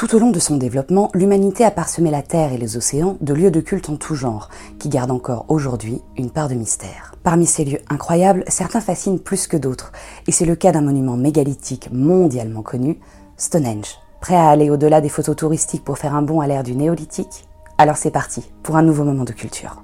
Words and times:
Tout 0.00 0.16
au 0.16 0.18
long 0.18 0.30
de 0.30 0.38
son 0.38 0.56
développement, 0.56 1.10
l'humanité 1.12 1.62
a 1.62 1.70
parsemé 1.70 2.10
la 2.10 2.22
Terre 2.22 2.54
et 2.54 2.56
les 2.56 2.78
océans 2.78 3.18
de 3.20 3.34
lieux 3.34 3.50
de 3.50 3.60
culte 3.60 3.90
en 3.90 3.96
tout 3.96 4.14
genre, 4.14 4.48
qui 4.78 4.88
gardent 4.88 5.10
encore 5.10 5.44
aujourd'hui 5.48 6.00
une 6.16 6.30
part 6.30 6.48
de 6.48 6.54
mystère. 6.54 7.14
Parmi 7.22 7.44
ces 7.44 7.66
lieux 7.66 7.80
incroyables, 7.90 8.42
certains 8.48 8.80
fascinent 8.80 9.18
plus 9.18 9.46
que 9.46 9.58
d'autres, 9.58 9.92
et 10.26 10.32
c'est 10.32 10.46
le 10.46 10.56
cas 10.56 10.72
d'un 10.72 10.80
monument 10.80 11.18
mégalithique 11.18 11.90
mondialement 11.92 12.62
connu, 12.62 12.98
Stonehenge. 13.36 13.98
Prêt 14.22 14.36
à 14.36 14.48
aller 14.48 14.70
au-delà 14.70 15.02
des 15.02 15.10
photos 15.10 15.36
touristiques 15.36 15.84
pour 15.84 15.98
faire 15.98 16.14
un 16.14 16.22
bond 16.22 16.40
à 16.40 16.46
l'ère 16.46 16.62
du 16.62 16.74
néolithique? 16.74 17.44
Alors 17.76 17.98
c'est 17.98 18.10
parti 18.10 18.50
pour 18.62 18.76
un 18.76 18.82
nouveau 18.82 19.04
moment 19.04 19.24
de 19.24 19.32
culture. 19.32 19.82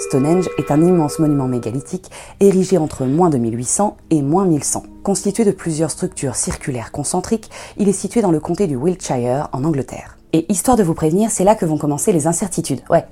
Stonehenge 0.00 0.48
est 0.56 0.70
un 0.70 0.80
immense 0.80 1.18
monument 1.18 1.46
mégalithique 1.46 2.10
érigé 2.40 2.78
entre 2.78 3.04
moins 3.04 3.28
2800 3.28 3.98
et 4.08 4.22
moins 4.22 4.46
1100. 4.46 4.84
Constitué 5.02 5.44
de 5.44 5.50
plusieurs 5.50 5.90
structures 5.90 6.36
circulaires 6.36 6.90
concentriques, 6.90 7.50
il 7.76 7.86
est 7.86 7.92
situé 7.92 8.22
dans 8.22 8.30
le 8.30 8.40
comté 8.40 8.66
du 8.66 8.76
Wiltshire 8.76 9.48
en 9.52 9.62
Angleterre. 9.62 10.16
Et 10.32 10.50
histoire 10.50 10.78
de 10.78 10.82
vous 10.82 10.94
prévenir, 10.94 11.30
c'est 11.30 11.44
là 11.44 11.54
que 11.54 11.66
vont 11.66 11.76
commencer 11.76 12.12
les 12.12 12.26
incertitudes. 12.26 12.80
Ouais, 12.88 13.04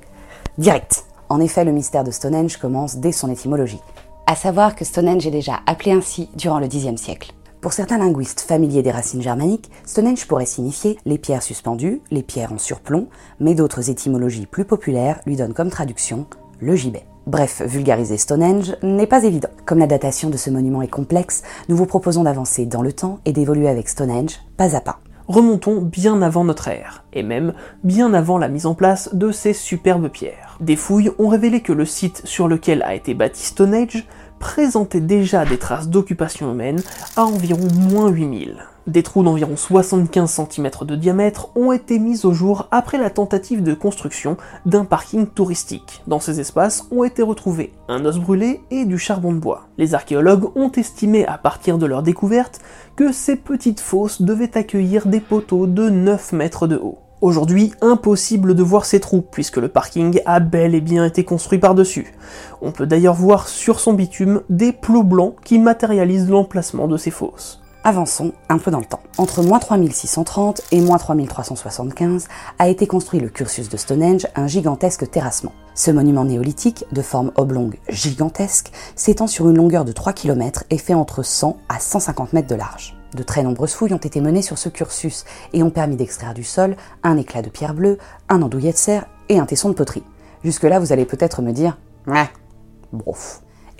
direct. 0.57 1.05
En 1.29 1.41
effet, 1.41 1.65
le 1.65 1.73
mystère 1.73 2.05
de 2.05 2.11
Stonehenge 2.11 2.57
commence 2.57 2.97
dès 2.97 3.13
son 3.13 3.31
étymologie. 3.31 3.81
À 4.27 4.35
savoir 4.35 4.75
que 4.75 4.87
Stonehenge 4.87 5.27
est 5.27 5.31
déjà 5.31 5.61
appelé 5.67 5.93
ainsi 5.93 6.31
durant 6.37 6.59
le 6.59 6.69
Xe 6.69 6.97
siècle. 6.97 7.33
Pour 7.61 7.75
certains 7.75 7.99
linguistes 7.99 8.41
familiers 8.41 8.83
des 8.83 8.93
racines 8.93 9.21
germaniques, 9.21 9.71
Stonehenge 9.85 10.27
pourrait 10.27 10.47
signifier 10.47 10.99
les 11.05 11.19
pierres 11.19 11.43
suspendues, 11.43 12.01
les 12.11 12.23
pierres 12.23 12.53
en 12.53 12.59
surplomb, 12.59 13.09
mais 13.41 13.55
d'autres 13.55 13.91
étymologies 13.91 14.47
plus 14.47 14.65
populaires 14.65 15.21
lui 15.27 15.37
donnent 15.37 15.55
comme 15.55 15.69
traduction 15.69 16.27
le 16.61 16.75
gibet. 16.77 17.05
Bref, 17.27 17.61
vulgariser 17.63 18.17
Stonehenge 18.17 18.77
n'est 18.83 19.07
pas 19.07 19.25
évident. 19.25 19.51
Comme 19.67 19.81
la 19.81 19.87
datation 19.87 20.31
de 20.31 20.39
ce 20.39 20.49
monument 20.49 20.81
est 20.81 20.89
complexe, 20.89 21.43
nous 21.69 21.77
vous 21.77 21.85
proposons 21.85 22.25
d'avancer 22.25 22.65
dans 22.65 22.81
le 22.81 22.93
temps 22.93 23.21
et 23.27 23.33
d'évoluer 23.33 23.69
avec 23.69 23.89
Stonehenge 23.89 24.39
pas 24.57 24.75
à 24.75 24.81
pas. 24.81 25.01
Remontons 25.27 25.83
bien 25.83 26.23
avant 26.23 26.43
notre 26.43 26.69
ère, 26.69 27.05
et 27.13 27.23
même 27.23 27.53
bien 27.85 28.15
avant 28.15 28.39
la 28.39 28.49
mise 28.49 28.65
en 28.65 28.75
place 28.75 29.15
de 29.15 29.31
ces 29.31 29.53
superbes 29.53 30.09
pierres. 30.09 30.57
Des 30.61 30.75
fouilles 30.75 31.11
ont 31.19 31.29
révélé 31.29 31.61
que 31.61 31.75
le 31.75 31.85
site 31.85 32.23
sur 32.25 32.49
lequel 32.49 32.83
a 32.83 32.95
été 32.95 33.13
bâti 33.13 33.45
Stonehenge 33.45 34.07
présentait 34.39 35.03
déjà 35.03 35.45
des 35.45 35.59
traces 35.59 35.89
d'occupation 35.89 36.51
humaine 36.51 36.81
à 37.17 37.25
environ 37.25 37.69
moins 37.91 38.09
8000. 38.09 38.57
Des 38.89 39.03
trous 39.03 39.23
d'environ 39.23 39.55
75 39.55 40.47
cm 40.51 40.71
de 40.87 40.97
diamètre 40.97 41.51
ont 41.57 41.73
été 41.73 41.99
mis 41.99 42.25
au 42.25 42.33
jour 42.33 42.69
après 42.71 42.97
la 42.97 43.11
tentative 43.11 43.63
de 43.63 43.75
construction 43.75 44.39
d'un 44.65 44.87
parking 44.87 45.27
touristique. 45.27 46.03
Dans 46.07 46.21
ces 46.21 46.41
espaces 46.41 46.87
ont 46.91 47.05
été 47.05 47.21
retrouvés 47.21 47.75
un 47.89 48.07
os 48.07 48.19
brûlé 48.19 48.63
et 48.71 48.87
du 48.87 48.97
charbon 48.97 49.35
de 49.35 49.39
bois. 49.39 49.69
Les 49.77 49.93
archéologues 49.93 50.57
ont 50.57 50.73
estimé 50.73 51.27
à 51.27 51.37
partir 51.37 51.77
de 51.77 51.85
leur 51.85 52.03
découverte 52.03 52.61
que 52.97 53.13
ces 53.13 53.37
petites 53.37 53.81
fosses 53.81 54.23
devaient 54.23 54.57
accueillir 54.57 55.07
des 55.07 55.21
poteaux 55.21 55.67
de 55.67 55.91
9 55.91 56.33
mètres 56.33 56.67
de 56.67 56.77
haut. 56.77 56.97
Aujourd'hui, 57.21 57.75
impossible 57.83 58.55
de 58.55 58.63
voir 58.63 58.87
ces 58.87 59.01
trous, 59.01 59.21
puisque 59.21 59.59
le 59.59 59.69
parking 59.69 60.23
a 60.25 60.41
bel 60.41 60.75
et 60.75 60.81
bien 60.81 61.05
été 61.05 61.25
construit 61.25 61.59
par-dessus. 61.59 62.15
On 62.63 62.73
peut 62.73 62.87
d'ailleurs 62.87 63.17
voir 63.17 63.49
sur 63.49 63.81
son 63.81 63.93
bitume 63.93 64.41
des 64.49 64.73
plots 64.73 65.03
blancs 65.03 65.35
qui 65.45 65.59
matérialisent 65.59 66.31
l'emplacement 66.31 66.89
de 66.89 66.97
ces 66.97 67.11
fosses. 67.11 67.61
Avançons 67.89 68.35
un 68.51 68.59
peu 68.59 68.71
dans 68.71 68.81
le 68.81 68.85
temps. 68.85 69.01
Entre 69.17 69.43
moins 69.43 69.59
3630 69.59 70.61
et 70.73 70.83
moins 70.83 70.99
3375 70.99 72.29
a 72.59 72.69
été 72.69 72.87
construit 72.87 73.19
le 73.19 73.31
cursus 73.31 73.71
de 73.71 73.79
Stonehenge, 73.79 74.27
un 74.37 74.47
gigantesque 74.47 75.11
terrassement. 75.11 75.55
Ce 75.75 75.91
monument 75.91 76.27
néolithique, 76.27 76.85
de 76.93 77.01
forme 77.01 77.33
oblongue 77.37 77.79
gigantesque, 77.89 78.73
s'étend 78.95 79.27
sur 79.27 79.49
une 79.49 79.57
longueur 79.57 79.87
de 79.87 79.93
3 79.93 80.13
km 80.13 80.65
et 80.69 80.77
fait 80.77 80.93
entre 80.93 81.23
100 81.23 81.57
à 81.71 81.81
150 81.81 82.35
mètres 82.35 82.49
de 82.49 82.57
large. 82.57 82.95
De 83.17 83.23
très 83.23 83.43
nombreuses 83.43 83.73
fouilles 83.73 83.95
ont 83.95 83.97
été 83.97 84.21
menées 84.21 84.43
sur 84.43 84.59
ce 84.59 84.69
cursus 84.69 85.25
et 85.55 85.63
ont 85.63 85.71
permis 85.71 85.97
d'extraire 85.97 86.35
du 86.35 86.45
sol 86.45 86.77
un 87.03 87.17
éclat 87.17 87.41
de 87.41 87.49
pierre 87.49 87.73
bleue, 87.73 87.97
un 88.29 88.43
andouillet 88.43 88.73
de 88.73 88.77
serre 88.77 89.07
et 89.31 89.39
un 89.39 89.47
tesson 89.47 89.71
de 89.71 89.75
poterie. 89.75 90.05
Jusque-là, 90.45 90.79
vous 90.79 90.93
allez 90.93 91.07
peut-être 91.07 91.41
me 91.41 91.53
dire 91.53 91.79
Ouais. 92.07 92.29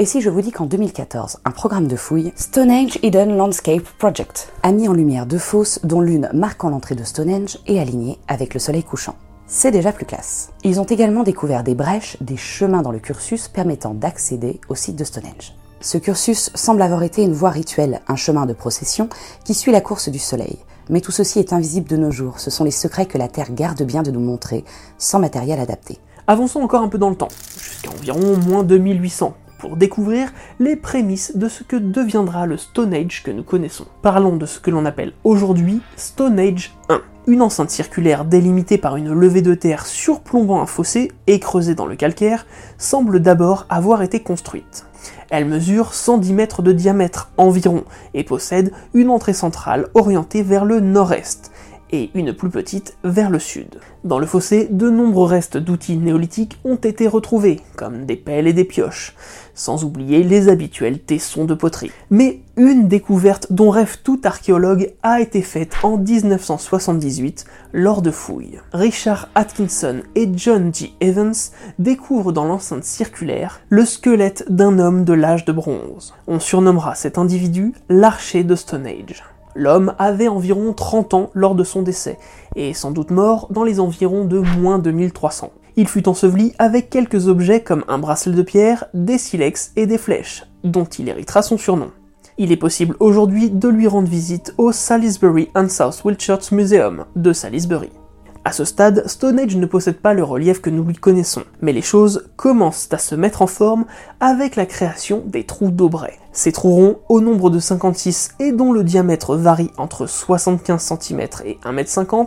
Et 0.01 0.07
si 0.07 0.21
je 0.21 0.31
vous 0.31 0.43
dis 0.43 0.53
qu'en 0.53 0.67
2014, 0.67 1.39
un 1.45 1.51
programme 1.51 1.89
de 1.89 1.97
fouilles, 1.97 2.33
Stonehenge 2.37 3.01
Hidden 3.03 3.37
Landscape 3.37 3.83
Project, 3.99 4.53
a 4.63 4.71
mis 4.71 4.87
en 4.87 4.93
lumière 4.93 5.27
deux 5.27 5.39
fosses 5.39 5.81
dont 5.83 6.01
l'une 6.01 6.31
marquant 6.33 6.71
l'entrée 6.71 6.95
de 6.95 7.03
Stonehenge 7.03 7.59
et 7.67 7.81
alignée 7.81 8.17
avec 8.29 8.55
le 8.55 8.61
soleil 8.61 8.85
couchant 8.85 9.17
c'est 9.51 9.71
déjà 9.71 9.93
plus 9.93 10.05
classe. 10.05 10.51
Ils 10.63 10.79
ont 10.79 10.85
également 10.85 11.23
découvert 11.23 11.65
des 11.65 11.75
brèches, 11.75 12.19
des 12.21 12.37
chemins 12.37 12.83
dans 12.83 12.93
le 12.93 12.99
cursus 12.99 13.49
permettant 13.49 13.95
d'accéder 13.95 14.61
au 14.69 14.75
site 14.75 14.97
de 14.97 15.05
Stonehenge. 15.05 15.55
Ce 15.81 15.97
cursus 15.97 16.51
semble 16.55 16.83
avoir 16.83 17.03
été 17.03 17.23
une 17.23 17.33
voie 17.33 17.49
rituelle, 17.49 18.03
un 18.09 18.17
chemin 18.17 18.45
de 18.45 18.53
procession 18.53 19.09
qui 19.45 19.55
suit 19.55 19.73
la 19.73 19.81
course 19.81 20.11
du 20.11 20.19
soleil. 20.19 20.59
Mais 20.91 21.01
tout 21.01 21.13
ceci 21.13 21.39
est 21.39 21.55
invisible 21.55 21.89
de 21.89 21.97
nos 21.97 22.11
jours, 22.11 22.41
ce 22.41 22.51
sont 22.51 22.65
les 22.65 22.71
secrets 22.71 23.07
que 23.07 23.17
la 23.17 23.29
Terre 23.29 23.51
garde 23.53 23.83
bien 23.83 24.03
de 24.03 24.11
nous 24.11 24.21
montrer, 24.21 24.65
sans 24.99 25.19
matériel 25.19 25.61
adapté. 25.61 25.99
Avançons 26.27 26.61
encore 26.61 26.83
un 26.83 26.89
peu 26.89 26.99
dans 26.99 27.11
le 27.11 27.17
temps, 27.17 27.29
jusqu'à 27.59 27.91
environ 27.91 28.37
moins 28.37 28.65
2800, 28.65 29.35
pour 29.59 29.77
découvrir 29.77 30.33
les 30.59 30.77
prémices 30.77 31.37
de 31.37 31.49
ce 31.49 31.65
que 31.65 31.77
deviendra 31.77 32.47
le 32.47 32.57
Stone 32.57 32.95
Age 32.95 33.23
que 33.23 33.31
nous 33.31 33.43
connaissons. 33.43 33.87
Parlons 34.03 34.37
de 34.37 34.47
ce 34.47 34.61
que 34.61 34.71
l'on 34.71 34.87
appelle 34.87 35.13
aujourd'hui 35.25 35.81
Stone 35.97 36.39
Age 36.39 36.75
1. 36.89 37.01
Une 37.27 37.43
enceinte 37.43 37.71
circulaire 37.71 38.25
délimitée 38.25 38.79
par 38.79 38.97
une 38.97 39.13
levée 39.13 39.43
de 39.43 39.55
terre 39.55 39.85
surplombant 39.85 40.63
un 40.63 40.67
fossé 40.67 41.13
et 41.27 41.39
creusée 41.41 41.75
dans 41.75 41.87
le 41.87 41.97
calcaire 41.97 42.47
semble 42.79 43.21
d'abord 43.21 43.67
avoir 43.69 44.03
été 44.03 44.21
construite. 44.23 44.87
Elle 45.31 45.45
mesure 45.45 45.93
110 45.93 46.33
mètres 46.33 46.63
de 46.63 46.73
diamètre 46.73 47.31
environ 47.37 47.85
et 48.15 48.25
possède 48.25 48.73
une 48.95 49.11
entrée 49.11 49.35
centrale 49.35 49.89
orientée 49.95 50.43
vers 50.43 50.65
le 50.65 50.81
nord-est 50.81 51.53
et 51.91 52.11
une 52.15 52.33
plus 52.33 52.51
petite 52.51 52.97
vers 53.05 53.31
le 53.31 53.39
sud. 53.39 53.81
Dans 54.05 54.19
le 54.19 54.27
fossé, 54.27 54.69
de 54.71 54.91
nombreux 54.91 55.27
restes 55.27 55.57
d'outils 55.57 55.97
néolithiques 55.97 56.59
ont 56.65 56.77
été 56.77 57.09
retrouvés, 57.09 57.61
comme 57.77 58.05
des 58.05 58.17
pelles 58.17 58.47
et 58.47 58.53
des 58.53 58.65
pioches, 58.65 59.15
sans 59.55 59.85
oublier 59.85 60.23
les 60.23 60.49
habituels 60.49 61.01
tessons 61.01 61.45
de 61.45 61.55
poterie. 61.55 61.91
Mais 62.11 62.41
une 62.57 62.89
découverte 62.89 63.53
dont 63.53 63.71
rêve 63.71 63.99
tout 64.03 64.21
archéologue 64.25 64.93
a 65.03 65.21
été 65.21 65.43
faite 65.43 65.77
en 65.83 65.97
1978 65.97 67.45
lors 67.73 68.03
de 68.03 68.11
fouilles. 68.11 68.61
Richard 68.73 69.29
Atkinson 69.35 70.03
et 70.15 70.29
John 70.35 70.73
G. 70.75 70.93
Evans 71.01 71.35
découvrent 71.79 72.33
dans 72.33 72.45
l'enceinte 72.45 72.85
circulaire 72.85 73.61
le 73.69 73.85
squelette 73.85 74.45
d'un 74.49 74.79
homme 74.79 75.05
de 75.05 75.13
l'âge 75.13 75.45
de 75.45 75.53
bronze. 75.53 76.15
On 76.27 76.41
surnommera 76.41 76.95
cet 76.95 77.19
individu 77.19 77.75
l'archer 77.89 78.45
de 78.45 78.55
Stonehenge. 78.55 79.23
L'homme 79.59 79.93
avait 79.99 80.29
environ 80.29 80.73
30 80.73 81.15
ans 81.15 81.31
lors 81.35 81.57
de 81.57 81.65
son 81.65 81.83
décès, 81.83 82.17
et 82.55 82.75
sans 82.75 82.93
doute 82.93 83.11
mort 83.11 83.49
dans 83.51 83.65
les 83.65 83.81
environs 83.81 84.25
de 84.25 84.39
moins 84.39 84.79
de 84.79 84.93
1300. 84.93 85.51
Il 85.75 85.89
fut 85.89 86.09
enseveli 86.09 86.55
avec 86.61 86.91
quelques 86.91 87.27
objets 87.27 87.61
comme 87.61 87.85
un 87.89 87.99
bracelet 87.99 88.37
de 88.37 88.43
pierre, 88.43 88.85
des 88.95 89.19
silex 89.19 89.73
et 89.75 89.87
des 89.87 89.99
flèches, 89.99 90.45
dont 90.63 90.85
il 90.85 91.09
héritera 91.09 91.43
son 91.43 91.59
surnom. 91.59 91.91
Il 92.39 92.53
est 92.53 92.57
possible 92.57 92.95
aujourd'hui 93.01 93.51
de 93.51 93.69
lui 93.69 93.89
rendre 93.89 94.07
visite 94.07 94.55
au 94.59 94.71
Salisbury 94.71 95.49
and 95.57 95.71
South 95.71 96.05
Wiltshire 96.05 96.39
Museum 96.53 97.05
de 97.17 97.33
Salisbury. 97.33 97.91
À 98.49 98.53
ce 98.53 98.65
stade, 98.65 99.07
Stonehenge 99.07 99.57
ne 99.57 99.67
possède 99.67 99.99
pas 99.99 100.15
le 100.15 100.25
relief 100.25 100.63
que 100.63 100.71
nous 100.71 100.83
lui 100.83 100.95
connaissons, 100.95 101.43
mais 101.61 101.75
les 101.75 101.83
choses 101.83 102.31
commencent 102.37 102.89
à 102.93 102.97
se 102.97 103.15
mettre 103.15 103.43
en 103.43 103.47
forme 103.47 103.85
avec 104.21 104.57
la 104.57 104.65
création 104.65 105.23
des 105.27 105.45
trous 105.45 105.71
d'Aubray. 105.71 106.15
Ces 106.33 106.51
trous 106.51 106.71
ronds, 106.71 106.97
au 107.11 107.21
nombre 107.21 107.51
de 107.51 107.59
56 107.59 108.37
et 108.41 108.53
dont 108.53 108.73
le 108.73 108.85
diamètre 108.85 109.37
varie 109.37 109.71
entre 109.77 110.07
75 110.07 110.95
cm 110.99 111.21
et 111.45 111.59
1,50 111.63 112.21
m, 112.21 112.27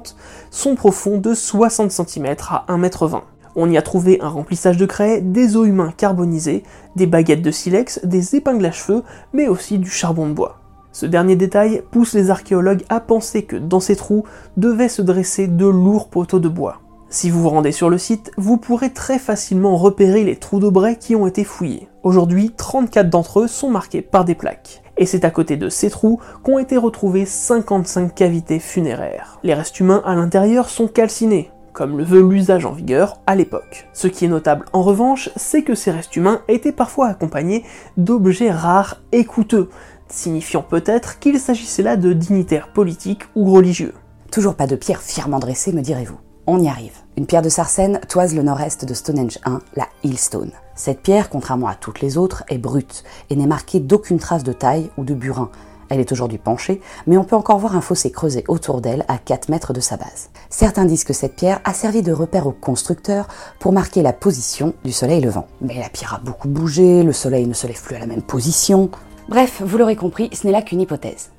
sont 0.52 0.76
profonds 0.76 1.18
de 1.18 1.34
60 1.34 1.90
cm 1.90 2.36
à 2.52 2.66
1,20 2.70 3.16
m. 3.16 3.22
On 3.56 3.72
y 3.72 3.78
a 3.78 3.82
trouvé 3.82 4.22
un 4.22 4.30
remplissage 4.30 4.78
de 4.78 4.86
craie, 4.86 5.22
des 5.22 5.58
os 5.58 5.68
humains 5.68 5.92
carbonisés, 5.92 6.62
des 6.96 7.08
baguettes 7.08 7.42
de 7.42 7.50
silex, 7.50 8.00
des 8.04 8.36
épingles 8.36 8.68
à 8.68 8.72
cheveux, 8.72 9.02
mais 9.34 9.48
aussi 9.48 9.80
du 9.80 9.90
charbon 9.90 10.28
de 10.28 10.34
bois. 10.34 10.61
Ce 10.92 11.06
dernier 11.06 11.36
détail 11.36 11.84
pousse 11.92 12.14
les 12.14 12.30
archéologues 12.30 12.84
à 12.90 13.00
penser 13.00 13.44
que 13.44 13.56
dans 13.56 13.80
ces 13.80 13.96
trous 13.96 14.26
devaient 14.58 14.90
se 14.90 15.02
dresser 15.02 15.48
de 15.48 15.66
lourds 15.66 16.10
poteaux 16.10 16.40
de 16.40 16.50
bois. 16.50 16.82
Si 17.10 17.30
vous 17.30 17.42
vous 17.42 17.50
rendez 17.50 17.72
sur 17.72 17.90
le 17.90 17.98
site, 17.98 18.32
vous 18.38 18.58
pourrez 18.58 18.92
très 18.92 19.20
facilement 19.20 19.76
repérer 19.76 20.24
les 20.24 20.38
trous 20.38 20.60
d'Aubray 20.60 20.98
qui 20.98 21.16
ont 21.16 21.28
été 21.28 21.44
fouillés. 21.44 21.90
Aujourd'hui, 22.04 22.52
34 22.56 23.10
d'entre 23.10 23.42
eux 23.42 23.48
sont 23.48 23.70
marqués 23.70 24.02
par 24.02 24.24
des 24.26 24.36
plaques. 24.36 24.82
Et 24.98 25.06
c'est 25.06 25.26
à 25.26 25.30
côté 25.30 25.58
de 25.58 25.68
ces 25.68 25.90
trous 25.90 26.20
qu'ont 26.44 26.60
été 26.60 26.78
retrouvées 26.78 27.26
55 27.26 28.14
cavités 28.16 28.60
funéraires. 28.60 29.40
Les 29.44 29.54
restes 29.54 29.80
humains 29.80 30.02
à 30.06 30.16
l'intérieur 30.16 30.70
sont 30.70 30.88
calcinés, 30.88 31.52
comme 31.74 31.98
le 31.98 32.04
veut 32.04 32.22
l'usage 32.22 32.66
en 32.66 32.72
vigueur 32.72 33.20
à 33.28 33.36
l'époque. 33.36 33.88
Ce 33.94 34.08
qui 34.08 34.26
est 34.26 34.30
notable 34.30 34.66
en 34.74 34.82
revanche, 34.82 35.30
c'est 35.36 35.64
que 35.64 35.76
ces 35.76 35.92
restes 35.92 36.16
humains 36.16 36.42
étaient 36.48 36.72
parfois 36.72 37.08
accompagnés 37.08 37.64
d'objets 37.98 38.52
rares 38.52 39.02
et 39.12 39.26
coûteux, 39.26 39.70
signifiant 40.12 40.62
peut-être 40.62 41.20
qu'il 41.20 41.40
s'agissait 41.40 41.84
là 41.84 41.98
de 41.98 42.14
dignitaires 42.14 42.72
politiques 42.72 43.24
ou 43.36 43.52
religieux. 43.52 43.94
Toujours 44.32 44.56
pas 44.56 44.68
de 44.68 44.76
pierre 44.76 45.02
fièrement 45.02 45.40
dressée, 45.40 45.74
me 45.74 45.82
direz-vous. 45.82 46.18
On 46.48 46.60
y 46.60 46.68
arrive. 46.68 46.98
Une 47.18 47.26
pierre 47.26 47.42
de 47.42 47.50
Sarcène 47.50 48.00
toise 48.08 48.34
le 48.34 48.44
nord-est 48.44 48.86
de 48.86 48.94
Stonehenge 48.94 49.40
1, 49.46 49.60
la 49.76 49.88
Hillstone. 50.04 50.52
Cette 50.76 51.02
pierre, 51.02 51.30
contrairement 51.30 51.68
à 51.68 51.76
toutes 51.76 52.02
les 52.02 52.18
autres, 52.18 52.44
est 52.50 52.58
brute 52.58 53.04
et 53.30 53.36
n'est 53.36 53.46
marquée 53.46 53.80
d'aucune 53.80 54.20
trace 54.20 54.44
de 54.44 54.54
taille 54.54 54.90
ou 54.98 55.04
de 55.04 55.14
burin. 55.14 55.52
Elle 55.90 56.00
est 56.00 56.14
aujourd'hui 56.14 56.38
penchée, 56.38 56.80
mais 57.06 57.18
on 57.18 57.26
peut 57.26 57.36
encore 57.36 57.60
voir 57.60 57.76
un 57.76 57.82
fossé 57.82 58.12
creusé 58.12 58.46
autour 58.48 58.80
d'elle 58.80 59.04
à 59.10 59.18
4 59.18 59.50
mètres 59.50 59.74
de 59.74 59.82
sa 59.82 59.98
base. 59.98 60.30
Certains 60.50 60.86
disent 60.86 61.04
que 61.04 61.12
cette 61.12 61.36
pierre 61.36 61.60
a 61.66 61.74
servi 61.74 62.02
de 62.02 62.14
repère 62.14 62.48
aux 62.48 62.54
constructeurs 62.54 63.28
pour 63.60 63.74
marquer 63.74 64.02
la 64.02 64.14
position 64.14 64.74
du 64.86 64.94
soleil 64.94 65.20
levant. 65.20 65.48
Mais 65.60 65.78
la 65.78 65.90
pierre 65.90 66.14
a 66.14 66.20
beaucoup 66.20 66.48
bougé, 66.48 67.04
le 67.04 67.12
soleil 67.12 67.46
ne 67.46 67.54
se 67.54 67.68
lève 67.68 67.82
plus 67.84 67.98
à 67.98 68.00
la 68.00 68.06
même 68.06 68.22
position, 68.22 68.90
Bref, 69.30 69.62
vous 69.64 69.78
l'aurez 69.78 69.96
compris, 69.96 70.30
ce 70.34 70.46
n'est 70.46 70.52
là 70.52 70.62
qu'une 70.62 70.82
hypothèse. 70.82 71.30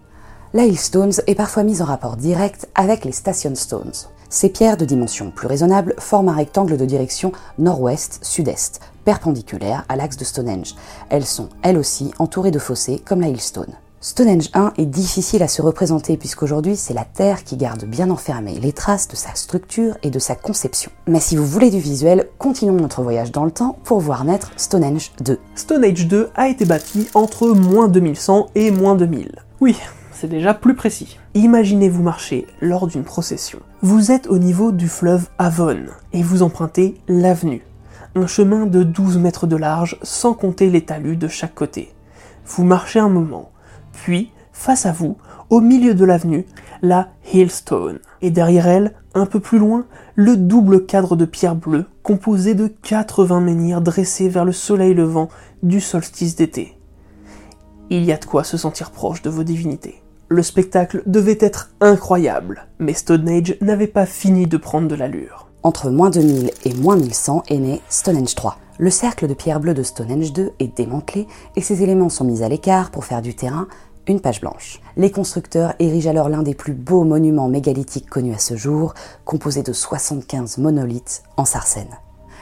La 0.54 0.70
Stones 0.74 1.12
est 1.26 1.34
parfois 1.34 1.62
mise 1.62 1.82
en 1.82 1.86
rapport 1.86 2.16
direct 2.16 2.68
avec 2.74 3.04
les 3.04 3.12
Station 3.12 3.54
Stones. 3.54 3.92
Ces 4.28 4.48
pierres 4.48 4.76
de 4.76 4.84
dimension 4.84 5.30
plus 5.30 5.46
raisonnable 5.46 5.94
forment 5.98 6.30
un 6.30 6.36
rectangle 6.36 6.76
de 6.76 6.86
direction 6.86 7.32
nord-ouest-sud-est, 7.58 8.80
perpendiculaire 9.04 9.84
à 9.88 9.96
l'axe 9.96 10.16
de 10.16 10.24
Stonehenge. 10.24 10.74
Elles 11.10 11.26
sont, 11.26 11.48
elles 11.62 11.76
aussi, 11.76 12.12
entourées 12.18 12.50
de 12.50 12.58
fossés 12.58 12.98
comme 13.04 13.20
la 13.20 13.28
Hillstone. 13.28 13.74
Stonehenge 14.04 14.50
1 14.52 14.72
est 14.78 14.86
difficile 14.86 15.44
à 15.44 15.48
se 15.48 15.62
représenter 15.62 16.16
puisqu'aujourd'hui 16.16 16.74
c'est 16.74 16.92
la 16.92 17.04
Terre 17.04 17.44
qui 17.44 17.56
garde 17.56 17.84
bien 17.84 18.10
enfermées 18.10 18.58
les 18.58 18.72
traces 18.72 19.06
de 19.06 19.14
sa 19.14 19.36
structure 19.36 19.96
et 20.02 20.10
de 20.10 20.18
sa 20.18 20.34
conception. 20.34 20.90
Mais 21.06 21.20
si 21.20 21.36
vous 21.36 21.46
voulez 21.46 21.70
du 21.70 21.78
visuel, 21.78 22.28
continuons 22.36 22.80
notre 22.80 23.02
voyage 23.02 23.30
dans 23.30 23.44
le 23.44 23.52
temps 23.52 23.78
pour 23.84 24.00
voir 24.00 24.24
naître 24.24 24.50
Stonehenge 24.56 25.12
2. 25.20 25.38
Stonehenge 25.54 26.08
2 26.08 26.30
a 26.34 26.48
été 26.48 26.64
bâti 26.64 27.06
entre 27.14 27.46
moins 27.50 27.86
2100 27.86 28.48
et 28.56 28.72
moins 28.72 28.96
2000. 28.96 29.36
Oui, 29.60 29.78
c'est 30.10 30.26
déjà 30.26 30.52
plus 30.52 30.74
précis. 30.74 31.20
Imaginez-vous 31.34 32.02
marcher 32.02 32.48
lors 32.60 32.88
d'une 32.88 33.04
procession. 33.04 33.60
Vous 33.82 34.10
êtes 34.10 34.26
au 34.26 34.38
niveau 34.38 34.72
du 34.72 34.88
fleuve 34.88 35.28
Avon 35.38 35.78
et 36.12 36.24
vous 36.24 36.42
empruntez 36.42 36.96
l'avenue. 37.06 37.64
Un 38.16 38.26
chemin 38.26 38.66
de 38.66 38.82
12 38.82 39.18
mètres 39.18 39.46
de 39.46 39.54
large 39.54 39.96
sans 40.02 40.34
compter 40.34 40.70
les 40.70 40.84
talus 40.84 41.16
de 41.16 41.28
chaque 41.28 41.54
côté. 41.54 41.94
Vous 42.44 42.64
marchez 42.64 42.98
un 42.98 43.08
moment 43.08 43.51
puis, 43.92 44.32
face 44.52 44.86
à 44.86 44.92
vous, 44.92 45.16
au 45.50 45.60
milieu 45.60 45.94
de 45.94 46.04
l'avenue, 46.04 46.46
la 46.82 47.10
Hillstone. 47.32 47.98
Et 48.20 48.30
derrière 48.30 48.66
elle, 48.66 48.94
un 49.14 49.26
peu 49.26 49.40
plus 49.40 49.58
loin, 49.58 49.86
le 50.14 50.36
double 50.36 50.86
cadre 50.86 51.16
de 51.16 51.24
pierre 51.24 51.54
bleue, 51.54 51.86
composé 52.02 52.54
de 52.54 52.68
80 52.68 53.40
menhirs 53.40 53.80
dressés 53.80 54.28
vers 54.28 54.44
le 54.44 54.52
soleil 54.52 54.94
levant 54.94 55.28
du 55.62 55.80
solstice 55.80 56.36
d'été. 56.36 56.78
Il 57.90 58.04
y 58.04 58.12
a 58.12 58.16
de 58.16 58.24
quoi 58.24 58.44
se 58.44 58.56
sentir 58.56 58.90
proche 58.90 59.22
de 59.22 59.30
vos 59.30 59.44
divinités. 59.44 60.02
Le 60.28 60.42
spectacle 60.42 61.02
devait 61.04 61.38
être 61.40 61.70
incroyable, 61.80 62.66
mais 62.78 62.94
Stonehenge 62.94 63.56
n'avait 63.60 63.86
pas 63.86 64.06
fini 64.06 64.46
de 64.46 64.56
prendre 64.56 64.88
de 64.88 64.94
l'allure. 64.94 65.48
Entre 65.62 65.90
moins 65.90 66.08
2000 66.08 66.50
et 66.64 66.74
moins 66.74 66.96
1100 66.96 67.42
est 67.48 67.58
né 67.58 67.82
Stonehenge 67.90 68.34
3. 68.34 68.56
Le 68.82 68.90
cercle 68.90 69.28
de 69.28 69.34
pierre 69.34 69.60
bleue 69.60 69.74
de 69.74 69.84
Stonehenge 69.84 70.32
2 70.32 70.54
est 70.58 70.76
démantelé 70.76 71.28
et 71.54 71.60
ses 71.60 71.84
éléments 71.84 72.08
sont 72.08 72.24
mis 72.24 72.42
à 72.42 72.48
l'écart 72.48 72.90
pour 72.90 73.04
faire 73.04 73.22
du 73.22 73.32
terrain 73.32 73.68
une 74.08 74.18
page 74.18 74.40
blanche. 74.40 74.80
Les 74.96 75.12
constructeurs 75.12 75.74
érigent 75.78 76.08
alors 76.08 76.28
l'un 76.28 76.42
des 76.42 76.56
plus 76.56 76.72
beaux 76.72 77.04
monuments 77.04 77.46
mégalithiques 77.46 78.10
connus 78.10 78.34
à 78.34 78.38
ce 78.38 78.56
jour, 78.56 78.94
composé 79.24 79.62
de 79.62 79.72
75 79.72 80.58
monolithes 80.58 81.22
en 81.36 81.44
sarcène. 81.44 81.96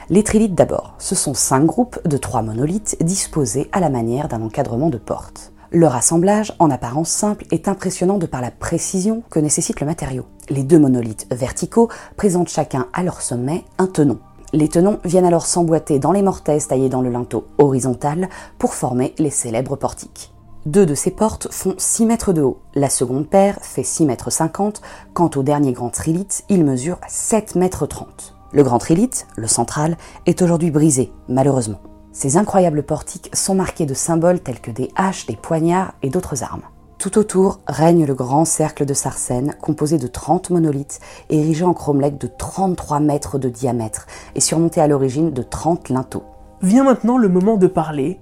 Les 0.09 0.23
trilithes 0.23 0.55
d'abord, 0.55 0.95
ce 0.97 1.13
sont 1.13 1.35
cinq 1.35 1.63
groupes 1.63 1.99
de 2.05 2.17
trois 2.17 2.41
monolithes 2.41 2.97
disposés 3.01 3.69
à 3.71 3.79
la 3.79 3.91
manière 3.91 4.27
d'un 4.27 4.41
encadrement 4.41 4.89
de 4.89 4.97
porte. 4.97 5.53
Leur 5.71 5.95
assemblage, 5.95 6.55
en 6.57 6.71
apparence 6.71 7.09
simple, 7.09 7.45
est 7.51 7.67
impressionnant 7.67 8.17
de 8.17 8.25
par 8.25 8.41
la 8.41 8.49
précision 8.49 9.21
que 9.29 9.39
nécessite 9.39 9.79
le 9.79 9.85
matériau. 9.85 10.25
Les 10.49 10.63
deux 10.63 10.79
monolithes 10.79 11.27
verticaux 11.29 11.89
présentent 12.17 12.49
chacun 12.49 12.87
à 12.93 13.03
leur 13.03 13.21
sommet 13.21 13.63
un 13.77 13.85
tenon. 13.85 14.17
Les 14.53 14.67
tenons 14.67 14.99
viennent 15.05 15.25
alors 15.25 15.45
s'emboîter 15.45 15.97
dans 15.97 16.11
les 16.11 16.21
mortaises 16.21 16.67
taillées 16.67 16.89
dans 16.89 17.01
le 17.01 17.09
linteau 17.09 17.45
horizontal 17.57 18.29
pour 18.57 18.73
former 18.73 19.13
les 19.17 19.29
célèbres 19.29 19.77
portiques. 19.77 20.33
Deux 20.65 20.85
de 20.85 20.93
ces 20.93 21.09
portes 21.09 21.47
font 21.51 21.73
6 21.77 22.05
mètres 22.05 22.33
de 22.33 22.41
haut. 22.41 22.59
La 22.75 22.89
seconde 22.89 23.27
paire 23.27 23.57
fait 23.61 23.83
6 23.83 24.05
mètres 24.05 24.29
50. 24.29 24.81
Quant 25.13 25.29
au 25.35 25.41
dernier 25.41 25.71
grand 25.71 25.89
trilith, 25.89 26.43
il 26.49 26.63
mesure 26.65 26.99
7 27.07 27.55
mètres 27.55 27.87
30. 27.87 28.35
Le 28.51 28.63
grand 28.63 28.77
trilith, 28.77 29.25
le 29.37 29.47
central, 29.47 29.97
est 30.25 30.41
aujourd'hui 30.41 30.69
brisé, 30.69 31.11
malheureusement. 31.29 31.79
Ces 32.11 32.35
incroyables 32.35 32.83
portiques 32.83 33.29
sont 33.33 33.55
marqués 33.55 33.85
de 33.85 33.93
symboles 33.93 34.41
tels 34.41 34.59
que 34.59 34.69
des 34.69 34.91
haches, 34.95 35.25
des 35.25 35.37
poignards 35.37 35.93
et 36.03 36.09
d'autres 36.09 36.43
armes. 36.43 36.63
Tout 37.01 37.17
autour 37.17 37.61
règne 37.65 38.05
le 38.05 38.13
grand 38.13 38.45
cercle 38.45 38.85
de 38.85 38.93
Sarcène, 38.93 39.55
composé 39.59 39.97
de 39.97 40.05
30 40.05 40.51
monolithes, 40.51 40.99
érigés 41.31 41.65
en 41.65 41.73
chromlech 41.73 42.19
de 42.19 42.27
33 42.27 42.99
mètres 42.99 43.39
de 43.39 43.49
diamètre 43.49 44.05
et 44.35 44.39
surmonté 44.39 44.81
à 44.81 44.87
l'origine 44.87 45.31
de 45.31 45.41
30 45.41 45.89
linteaux. 45.89 46.21
Vient 46.61 46.83
maintenant 46.83 47.17
le 47.17 47.27
moment 47.27 47.57
de 47.57 47.65
parler 47.65 48.19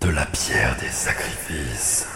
de 0.00 0.08
la 0.08 0.26
pierre 0.26 0.76
des 0.80 0.88
sacrifices. 0.88 2.08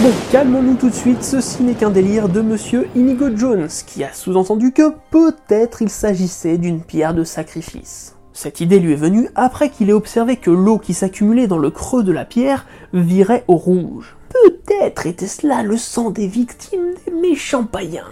Bon, 0.00 0.12
calmons-nous 0.32 0.76
tout 0.76 0.88
de 0.88 0.94
suite, 0.94 1.22
ceci 1.22 1.64
n'est 1.64 1.74
qu'un 1.74 1.90
délire 1.90 2.30
de 2.30 2.40
monsieur 2.40 2.88
Inigo 2.96 3.36
Jones, 3.36 3.68
qui 3.86 4.04
a 4.04 4.14
sous-entendu 4.14 4.72
que 4.72 4.94
peut-être 5.10 5.82
il 5.82 5.90
s'agissait 5.90 6.56
d'une 6.56 6.80
pierre 6.80 7.12
de 7.12 7.24
sacrifice. 7.24 8.16
Cette 8.32 8.62
idée 8.62 8.78
lui 8.78 8.94
est 8.94 8.96
venue 8.96 9.28
après 9.34 9.68
qu'il 9.68 9.90
ait 9.90 9.92
observé 9.92 10.36
que 10.36 10.50
l'eau 10.50 10.78
qui 10.78 10.94
s'accumulait 10.94 11.46
dans 11.46 11.58
le 11.58 11.70
creux 11.70 12.04
de 12.04 12.12
la 12.12 12.24
pierre 12.24 12.64
virait 12.94 13.44
au 13.48 13.56
rouge. 13.56 14.14
Peut-être 14.30 15.06
était-ce 15.06 15.46
là 15.46 15.62
le 15.62 15.76
sang 15.76 16.10
des 16.10 16.26
victimes 16.26 16.94
des 17.04 17.12
méchants 17.12 17.64
païens. 17.64 18.04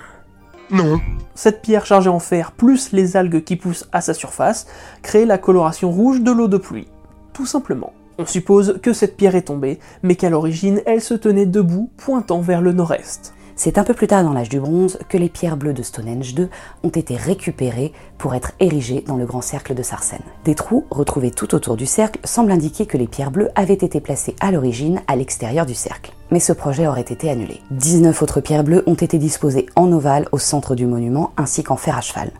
Non. 0.70 1.00
Cette 1.34 1.62
pierre 1.62 1.86
chargée 1.86 2.10
en 2.10 2.18
fer, 2.18 2.52
plus 2.52 2.92
les 2.92 3.16
algues 3.16 3.44
qui 3.44 3.56
poussent 3.56 3.88
à 3.92 4.00
sa 4.00 4.14
surface, 4.14 4.66
crée 5.02 5.26
la 5.26 5.38
coloration 5.38 5.90
rouge 5.90 6.22
de 6.22 6.32
l'eau 6.32 6.48
de 6.48 6.56
pluie. 6.56 6.88
Tout 7.32 7.46
simplement. 7.46 7.92
On 8.18 8.24
suppose 8.24 8.80
que 8.82 8.94
cette 8.94 9.16
pierre 9.16 9.36
est 9.36 9.42
tombée, 9.42 9.78
mais 10.02 10.16
qu'à 10.16 10.30
l'origine 10.30 10.80
elle 10.86 11.02
se 11.02 11.14
tenait 11.14 11.46
debout, 11.46 11.90
pointant 11.98 12.40
vers 12.40 12.62
le 12.62 12.72
nord-est. 12.72 13.34
C'est 13.58 13.78
un 13.78 13.84
peu 13.84 13.94
plus 13.94 14.06
tard 14.06 14.22
dans 14.22 14.34
l'âge 14.34 14.50
du 14.50 14.60
bronze 14.60 14.98
que 15.08 15.16
les 15.16 15.30
pierres 15.30 15.56
bleues 15.56 15.72
de 15.72 15.82
Stonehenge 15.82 16.34
2 16.34 16.50
ont 16.84 16.88
été 16.90 17.16
récupérées 17.16 17.94
pour 18.18 18.34
être 18.34 18.52
érigées 18.60 19.02
dans 19.06 19.16
le 19.16 19.24
grand 19.24 19.40
cercle 19.40 19.74
de 19.74 19.82
Sarcène. 19.82 20.20
Des 20.44 20.54
trous 20.54 20.84
retrouvés 20.90 21.30
tout 21.30 21.54
autour 21.54 21.78
du 21.78 21.86
cercle 21.86 22.20
semblent 22.22 22.52
indiquer 22.52 22.84
que 22.84 22.98
les 22.98 23.06
pierres 23.06 23.30
bleues 23.30 23.48
avaient 23.54 23.72
été 23.72 24.00
placées 24.02 24.36
à 24.40 24.52
l'origine 24.52 25.00
à 25.08 25.16
l'extérieur 25.16 25.64
du 25.64 25.74
cercle. 25.74 26.12
Mais 26.30 26.38
ce 26.38 26.52
projet 26.52 26.86
aurait 26.86 27.00
été 27.00 27.30
annulé. 27.30 27.62
19 27.70 28.20
autres 28.20 28.42
pierres 28.42 28.64
bleues 28.64 28.84
ont 28.86 28.94
été 28.94 29.16
disposées 29.16 29.66
en 29.74 29.90
ovale 29.90 30.28
au 30.32 30.38
centre 30.38 30.74
du 30.74 30.84
monument 30.84 31.32
ainsi 31.38 31.62
qu'en 31.62 31.76
fer 31.76 31.96
à 31.96 32.02
cheval. 32.02 32.32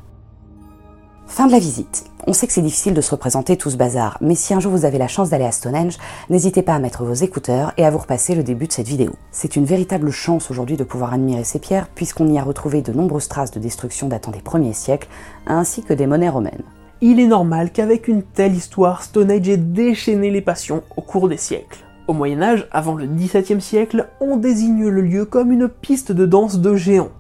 Fin 1.26 1.46
de 1.46 1.52
la 1.52 1.58
visite. 1.58 2.04
On 2.28 2.33
sait 2.33 2.49
que 2.49 2.52
c'est 2.52 2.61
difficile 2.61 2.92
de 2.92 3.00
se 3.00 3.12
représenter 3.12 3.56
tout 3.56 3.71
ce 3.71 3.76
bazar, 3.76 4.18
mais 4.21 4.35
si 4.35 4.52
un 4.52 4.59
jour 4.59 4.73
vous 4.73 4.85
avez 4.85 4.99
la 4.99 5.06
chance 5.06 5.30
d'aller 5.30 5.45
à 5.45 5.52
Stonehenge, 5.52 5.97
n'hésitez 6.28 6.62
pas 6.62 6.75
à 6.75 6.80
mettre 6.80 7.04
vos 7.04 7.14
écouteurs 7.14 7.73
et 7.76 7.85
à 7.85 7.90
vous 7.90 7.99
repasser 7.99 8.35
le 8.35 8.42
début 8.42 8.66
de 8.66 8.73
cette 8.73 8.88
vidéo. 8.88 9.12
C'est 9.30 9.54
une 9.54 9.64
véritable 9.64 10.11
chance 10.11 10.50
aujourd'hui 10.50 10.76
de 10.76 10.83
pouvoir 10.83 11.14
admirer 11.14 11.45
ces 11.45 11.61
pierres, 11.61 11.87
puisqu'on 11.87 12.26
y 12.26 12.37
a 12.37 12.42
retrouvé 12.42 12.83
de 12.83 12.92
nombreuses 12.92 13.28
traces 13.28 13.52
de 13.52 13.61
destruction 13.61 14.09
datant 14.09 14.33
des 14.33 14.40
premiers 14.40 14.73
siècles, 14.73 15.06
ainsi 15.47 15.85
que 15.85 15.95
des 15.95 16.09
monnaies 16.09 16.28
romaines. 16.28 16.64
Il 17.00 17.21
est 17.21 17.28
normal 17.28 17.71
qu'avec 17.71 18.09
une 18.09 18.25
telle 18.25 18.56
histoire, 18.56 19.04
Stonehenge 19.04 19.49
ait 19.49 19.56
déchaîné 19.56 20.33
les 20.33 20.40
passions 20.40 20.83
au 20.97 21.02
cours 21.02 21.28
des 21.28 21.37
siècles. 21.37 21.78
Au 22.09 22.12
Moyen 22.12 22.42
Âge, 22.42 22.66
avant 22.73 22.97
le 22.97 23.06
XVIIe 23.06 23.61
siècle, 23.61 24.09
on 24.21 24.37
désigne 24.37 24.88
le 24.88 25.00
lieu 25.00 25.26
comme 25.26 25.52
une 25.52 25.68
piste 25.68 26.11
de 26.11 26.26
danse 26.26 26.59
de 26.59 26.75
géants, 26.75 27.12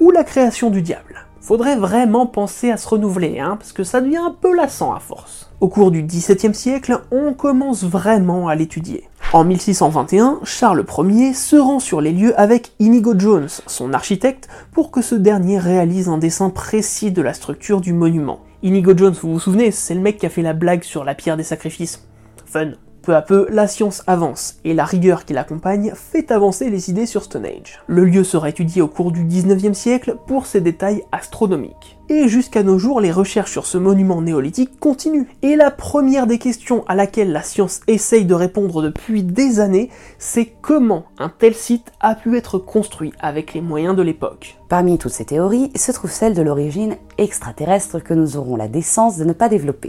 ou 0.00 0.10
la 0.10 0.24
création 0.24 0.70
du 0.70 0.82
diable 0.82 1.24
faudrait 1.44 1.76
vraiment 1.76 2.24
penser 2.24 2.70
à 2.70 2.78
se 2.78 2.88
renouveler, 2.88 3.38
hein, 3.38 3.56
parce 3.58 3.74
que 3.74 3.84
ça 3.84 4.00
devient 4.00 4.16
un 4.16 4.34
peu 4.40 4.56
lassant 4.56 4.94
à 4.94 4.98
force. 4.98 5.50
Au 5.60 5.68
cours 5.68 5.90
du 5.90 6.02
XVIIe 6.02 6.54
siècle, 6.54 7.02
on 7.10 7.34
commence 7.34 7.84
vraiment 7.84 8.48
à 8.48 8.54
l'étudier. 8.54 9.04
En 9.34 9.44
1621, 9.44 10.40
Charles 10.44 10.86
Ier 10.98 11.34
se 11.34 11.56
rend 11.56 11.80
sur 11.80 12.00
les 12.00 12.12
lieux 12.12 12.38
avec 12.40 12.72
Inigo 12.78 13.12
Jones, 13.18 13.48
son 13.66 13.92
architecte, 13.92 14.48
pour 14.72 14.90
que 14.90 15.02
ce 15.02 15.14
dernier 15.14 15.58
réalise 15.58 16.08
un 16.08 16.16
dessin 16.16 16.48
précis 16.48 17.12
de 17.12 17.20
la 17.20 17.34
structure 17.34 17.82
du 17.82 17.92
monument. 17.92 18.40
Inigo 18.62 18.96
Jones, 18.96 19.14
vous 19.20 19.34
vous 19.34 19.40
souvenez, 19.40 19.70
c'est 19.70 19.94
le 19.94 20.00
mec 20.00 20.16
qui 20.16 20.24
a 20.24 20.30
fait 20.30 20.40
la 20.40 20.54
blague 20.54 20.82
sur 20.82 21.04
la 21.04 21.14
pierre 21.14 21.36
des 21.36 21.42
sacrifices. 21.42 22.06
Fun. 22.46 22.72
Peu 23.04 23.14
à 23.14 23.20
peu, 23.20 23.46
la 23.50 23.66
science 23.66 24.02
avance, 24.06 24.56
et 24.64 24.72
la 24.72 24.86
rigueur 24.86 25.26
qui 25.26 25.34
l'accompagne 25.34 25.92
fait 25.94 26.30
avancer 26.30 26.70
les 26.70 26.88
idées 26.88 27.04
sur 27.04 27.22
Stonehenge. 27.22 27.80
Le 27.86 28.06
lieu 28.06 28.24
sera 28.24 28.48
étudié 28.48 28.80
au 28.80 28.88
cours 28.88 29.12
du 29.12 29.24
19e 29.24 29.74
siècle 29.74 30.16
pour 30.26 30.46
ses 30.46 30.62
détails 30.62 31.04
astronomiques. 31.12 31.98
Et 32.08 32.28
jusqu'à 32.28 32.62
nos 32.62 32.78
jours, 32.78 33.02
les 33.02 33.12
recherches 33.12 33.52
sur 33.52 33.66
ce 33.66 33.76
monument 33.76 34.22
néolithique 34.22 34.80
continuent. 34.80 35.26
Et 35.42 35.54
la 35.54 35.70
première 35.70 36.26
des 36.26 36.38
questions 36.38 36.82
à 36.86 36.94
laquelle 36.94 37.30
la 37.30 37.42
science 37.42 37.80
essaye 37.88 38.24
de 38.24 38.34
répondre 38.34 38.80
depuis 38.80 39.22
des 39.22 39.60
années, 39.60 39.90
c'est 40.18 40.46
comment 40.62 41.04
un 41.18 41.28
tel 41.28 41.54
site 41.54 41.92
a 42.00 42.14
pu 42.14 42.38
être 42.38 42.58
construit 42.58 43.12
avec 43.20 43.52
les 43.52 43.60
moyens 43.60 43.96
de 43.96 44.02
l'époque. 44.02 44.56
Parmi 44.70 44.96
toutes 44.96 45.12
ces 45.12 45.26
théories 45.26 45.70
se 45.76 45.92
trouve 45.92 46.10
celle 46.10 46.34
de 46.34 46.42
l'origine 46.42 46.96
extraterrestre 47.18 47.98
que 48.02 48.14
nous 48.14 48.38
aurons 48.38 48.56
la 48.56 48.68
décence 48.68 49.18
de 49.18 49.24
ne 49.24 49.34
pas 49.34 49.50
développer. 49.50 49.88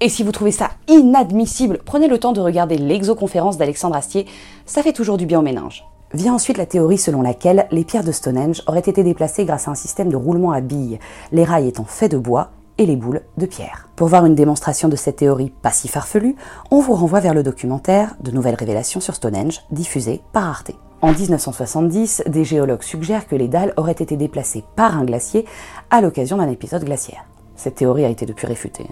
Et 0.00 0.10
si 0.10 0.22
vous 0.22 0.32
trouvez 0.32 0.50
ça 0.50 0.70
inadmissible, 0.88 1.80
prenez 1.84 2.06
le 2.06 2.18
temps 2.18 2.32
de 2.32 2.40
regarder 2.40 2.76
l'exoconférence 2.76 3.56
d'Alexandre 3.56 3.96
Astier, 3.96 4.26
ça 4.66 4.82
fait 4.82 4.92
toujours 4.92 5.16
du 5.16 5.24
bien 5.24 5.38
au 5.38 5.42
méninge. 5.42 5.86
Vient 6.12 6.34
ensuite 6.34 6.58
la 6.58 6.66
théorie 6.66 6.98
selon 6.98 7.22
laquelle 7.22 7.66
les 7.70 7.84
pierres 7.84 8.04
de 8.04 8.12
Stonehenge 8.12 8.62
auraient 8.66 8.80
été 8.80 9.02
déplacées 9.02 9.46
grâce 9.46 9.68
à 9.68 9.70
un 9.70 9.74
système 9.74 10.10
de 10.10 10.16
roulement 10.16 10.52
à 10.52 10.60
billes, 10.60 10.98
les 11.32 11.44
rails 11.44 11.68
étant 11.68 11.84
faits 11.84 12.12
de 12.12 12.18
bois 12.18 12.50
et 12.76 12.84
les 12.84 12.96
boules 12.96 13.22
de 13.38 13.46
pierre. 13.46 13.88
Pour 13.96 14.08
voir 14.08 14.26
une 14.26 14.34
démonstration 14.34 14.88
de 14.88 14.96
cette 14.96 15.16
théorie 15.16 15.50
pas 15.62 15.72
si 15.72 15.88
farfelue, 15.88 16.36
on 16.70 16.80
vous 16.80 16.94
renvoie 16.94 17.20
vers 17.20 17.34
le 17.34 17.42
documentaire 17.42 18.16
De 18.20 18.30
nouvelles 18.30 18.54
révélations 18.54 19.00
sur 19.00 19.14
Stonehenge, 19.14 19.62
diffusé 19.70 20.20
par 20.34 20.44
Arte. 20.44 20.72
En 21.00 21.12
1970, 21.12 22.24
des 22.26 22.44
géologues 22.44 22.82
suggèrent 22.82 23.26
que 23.26 23.36
les 23.36 23.48
dalles 23.48 23.72
auraient 23.78 23.92
été 23.92 24.16
déplacées 24.18 24.64
par 24.76 24.96
un 24.96 25.04
glacier 25.04 25.46
à 25.90 26.02
l'occasion 26.02 26.36
d'un 26.36 26.50
épisode 26.50 26.84
glaciaire. 26.84 27.24
Cette 27.54 27.76
théorie 27.76 28.04
a 28.04 28.10
été 28.10 28.26
depuis 28.26 28.46
réfutée. 28.46 28.86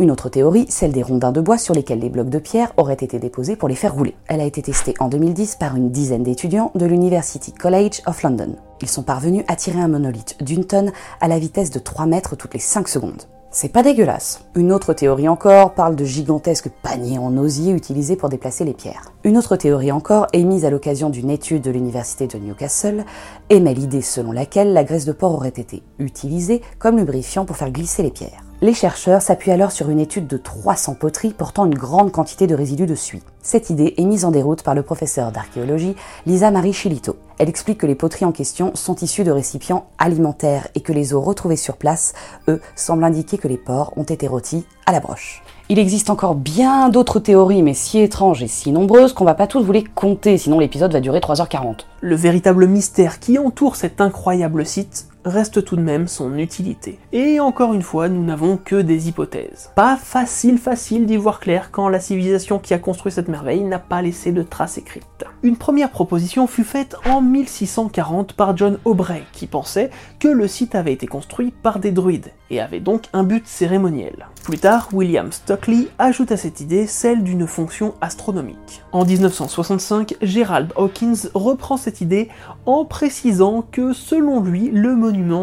Une 0.00 0.10
autre 0.10 0.28
théorie, 0.28 0.66
celle 0.70 0.90
des 0.90 1.04
rondins 1.04 1.30
de 1.30 1.40
bois 1.40 1.56
sur 1.56 1.72
lesquels 1.72 2.00
les 2.00 2.08
blocs 2.08 2.28
de 2.28 2.40
pierre 2.40 2.72
auraient 2.76 2.94
été 2.94 3.20
déposés 3.20 3.54
pour 3.54 3.68
les 3.68 3.76
faire 3.76 3.94
rouler. 3.94 4.16
Elle 4.26 4.40
a 4.40 4.44
été 4.44 4.60
testée 4.60 4.94
en 4.98 5.06
2010 5.06 5.54
par 5.54 5.76
une 5.76 5.92
dizaine 5.92 6.24
d'étudiants 6.24 6.72
de 6.74 6.84
l'University 6.84 7.52
College 7.52 8.02
of 8.06 8.24
London. 8.24 8.56
Ils 8.82 8.88
sont 8.88 9.04
parvenus 9.04 9.44
à 9.46 9.54
tirer 9.54 9.78
un 9.78 9.86
monolithe 9.86 10.36
d'une 10.42 10.64
tonne 10.64 10.90
à 11.20 11.28
la 11.28 11.38
vitesse 11.38 11.70
de 11.70 11.78
3 11.78 12.06
mètres 12.06 12.34
toutes 12.34 12.54
les 12.54 12.60
5 12.60 12.88
secondes. 12.88 13.22
C'est 13.52 13.68
pas 13.68 13.84
dégueulasse. 13.84 14.40
Une 14.56 14.72
autre 14.72 14.94
théorie 14.94 15.28
encore 15.28 15.74
parle 15.74 15.94
de 15.94 16.04
gigantesques 16.04 16.70
paniers 16.82 17.20
en 17.20 17.36
osier 17.36 17.72
utilisés 17.72 18.16
pour 18.16 18.28
déplacer 18.28 18.64
les 18.64 18.74
pierres. 18.74 19.12
Une 19.22 19.38
autre 19.38 19.54
théorie 19.54 19.92
encore, 19.92 20.26
émise 20.32 20.64
à 20.64 20.70
l'occasion 20.70 21.08
d'une 21.08 21.30
étude 21.30 21.62
de 21.62 21.70
l'université 21.70 22.26
de 22.26 22.36
Newcastle, 22.36 23.04
émet 23.50 23.74
l'idée 23.74 24.02
selon 24.02 24.32
laquelle 24.32 24.72
la 24.72 24.82
graisse 24.82 25.04
de 25.04 25.12
porc 25.12 25.34
aurait 25.34 25.50
été 25.50 25.84
utilisée 26.00 26.62
comme 26.80 26.96
lubrifiant 26.96 27.44
pour 27.44 27.56
faire 27.56 27.70
glisser 27.70 28.02
les 28.02 28.10
pierres. 28.10 28.44
Les 28.64 28.72
chercheurs 28.72 29.20
s'appuient 29.20 29.50
alors 29.50 29.72
sur 29.72 29.90
une 29.90 30.00
étude 30.00 30.26
de 30.26 30.38
300 30.38 30.94
poteries 30.94 31.34
portant 31.34 31.66
une 31.66 31.74
grande 31.74 32.10
quantité 32.10 32.46
de 32.46 32.54
résidus 32.54 32.86
de 32.86 32.94
suie. 32.94 33.20
Cette 33.42 33.68
idée 33.68 33.92
est 33.98 34.04
mise 34.06 34.24
en 34.24 34.30
déroute 34.30 34.62
par 34.62 34.74
le 34.74 34.82
professeur 34.82 35.32
d'archéologie 35.32 35.94
Lisa 36.24 36.50
Marie 36.50 36.72
Chilito. 36.72 37.16
Elle 37.36 37.50
explique 37.50 37.76
que 37.76 37.86
les 37.86 37.94
poteries 37.94 38.24
en 38.24 38.32
question 38.32 38.70
sont 38.74 38.96
issues 39.02 39.22
de 39.22 39.30
récipients 39.30 39.84
alimentaires 39.98 40.66
et 40.74 40.80
que 40.80 40.94
les 40.94 41.12
os 41.12 41.22
retrouvés 41.22 41.56
sur 41.56 41.76
place, 41.76 42.14
eux, 42.48 42.62
semblent 42.74 43.04
indiquer 43.04 43.36
que 43.36 43.48
les 43.48 43.58
porcs 43.58 43.92
ont 43.98 44.04
été 44.04 44.26
rôtis 44.26 44.64
à 44.86 44.92
la 44.92 45.00
broche. 45.00 45.42
Il 45.68 45.78
existe 45.78 46.08
encore 46.08 46.34
bien 46.34 46.88
d'autres 46.88 47.20
théories, 47.20 47.62
mais 47.62 47.74
si 47.74 47.98
étranges 47.98 48.42
et 48.42 48.48
si 48.48 48.72
nombreuses 48.72 49.12
qu'on 49.12 49.26
va 49.26 49.34
pas 49.34 49.46
toutes 49.46 49.66
vous 49.66 49.72
les 49.72 49.84
compter, 49.84 50.38
sinon 50.38 50.58
l'épisode 50.58 50.94
va 50.94 51.00
durer 51.00 51.18
3h40. 51.18 51.80
Le 52.00 52.16
véritable 52.16 52.66
mystère 52.66 53.20
qui 53.20 53.38
entoure 53.38 53.76
cet 53.76 54.00
incroyable 54.00 54.64
site 54.64 55.08
reste 55.24 55.64
tout 55.64 55.76
de 55.76 55.82
même 55.82 56.08
son 56.08 56.36
utilité. 56.38 56.98
Et 57.12 57.40
encore 57.40 57.74
une 57.74 57.82
fois, 57.82 58.08
nous 58.08 58.24
n'avons 58.24 58.56
que 58.56 58.76
des 58.76 59.08
hypothèses. 59.08 59.70
Pas 59.74 59.96
facile 59.96 60.58
facile 60.58 61.06
d'y 61.06 61.16
voir 61.16 61.40
clair 61.40 61.70
quand 61.70 61.88
la 61.88 62.00
civilisation 62.00 62.58
qui 62.58 62.74
a 62.74 62.78
construit 62.78 63.12
cette 63.12 63.28
merveille 63.28 63.64
n'a 63.64 63.78
pas 63.78 64.02
laissé 64.02 64.32
de 64.32 64.42
traces 64.42 64.78
écrites. 64.78 65.04
Une 65.42 65.56
première 65.56 65.90
proposition 65.90 66.46
fut 66.46 66.64
faite 66.64 66.96
en 67.06 67.20
1640 67.20 68.32
par 68.32 68.56
John 68.56 68.78
Aubrey, 68.84 69.22
qui 69.32 69.46
pensait 69.46 69.90
que 70.18 70.28
le 70.28 70.48
site 70.48 70.74
avait 70.74 70.92
été 70.92 71.06
construit 71.06 71.50
par 71.50 71.78
des 71.78 71.92
druides, 71.92 72.32
et 72.50 72.60
avait 72.60 72.80
donc 72.80 73.04
un 73.12 73.24
but 73.24 73.46
cérémoniel. 73.46 74.26
Plus 74.42 74.58
tard, 74.58 74.88
William 74.92 75.32
Stockley 75.32 75.88
ajoute 75.98 76.32
à 76.32 76.36
cette 76.36 76.60
idée 76.60 76.86
celle 76.86 77.22
d'une 77.22 77.46
fonction 77.46 77.94
astronomique. 78.00 78.82
En 78.92 79.04
1965, 79.04 80.16
Gerald 80.22 80.72
Hawkins 80.76 81.28
reprend 81.34 81.76
cette 81.76 82.00
idée 82.00 82.28
en 82.66 82.84
précisant 82.84 83.64
que 83.70 83.92
selon 83.92 84.40
lui, 84.40 84.70
le 84.70 84.94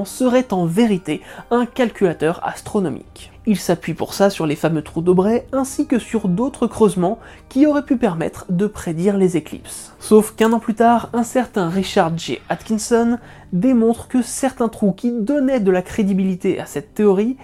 serait 0.05 0.53
en 0.53 0.65
vérité 0.65 1.21
un 1.49 1.65
calculateur 1.65 2.39
astronomique. 2.45 3.31
Il 3.47 3.57
s'appuie 3.57 3.95
pour 3.95 4.13
ça 4.13 4.29
sur 4.29 4.45
les 4.45 4.55
fameux 4.55 4.83
trous 4.83 5.01
d'Aubrey 5.01 5.47
ainsi 5.51 5.87
que 5.87 5.97
sur 5.97 6.27
d'autres 6.27 6.67
creusements 6.67 7.19
qui 7.49 7.65
auraient 7.65 7.85
pu 7.85 7.97
permettre 7.97 8.45
de 8.49 8.67
prédire 8.67 9.17
les 9.17 9.35
éclipses. 9.35 9.93
Sauf 9.99 10.35
qu'un 10.35 10.53
an 10.53 10.59
plus 10.59 10.75
tard, 10.75 11.09
un 11.13 11.23
certain 11.23 11.69
Richard 11.69 12.17
J. 12.17 12.39
Atkinson 12.49 13.17
démontre 13.51 14.07
que 14.07 14.21
certains 14.21 14.69
trous 14.69 14.93
qui 14.93 15.11
donnaient 15.11 15.59
de 15.59 15.71
la 15.71 15.81
crédibilité 15.81 16.59
à 16.59 16.65
cette 16.65 16.93
théorie 16.93 17.37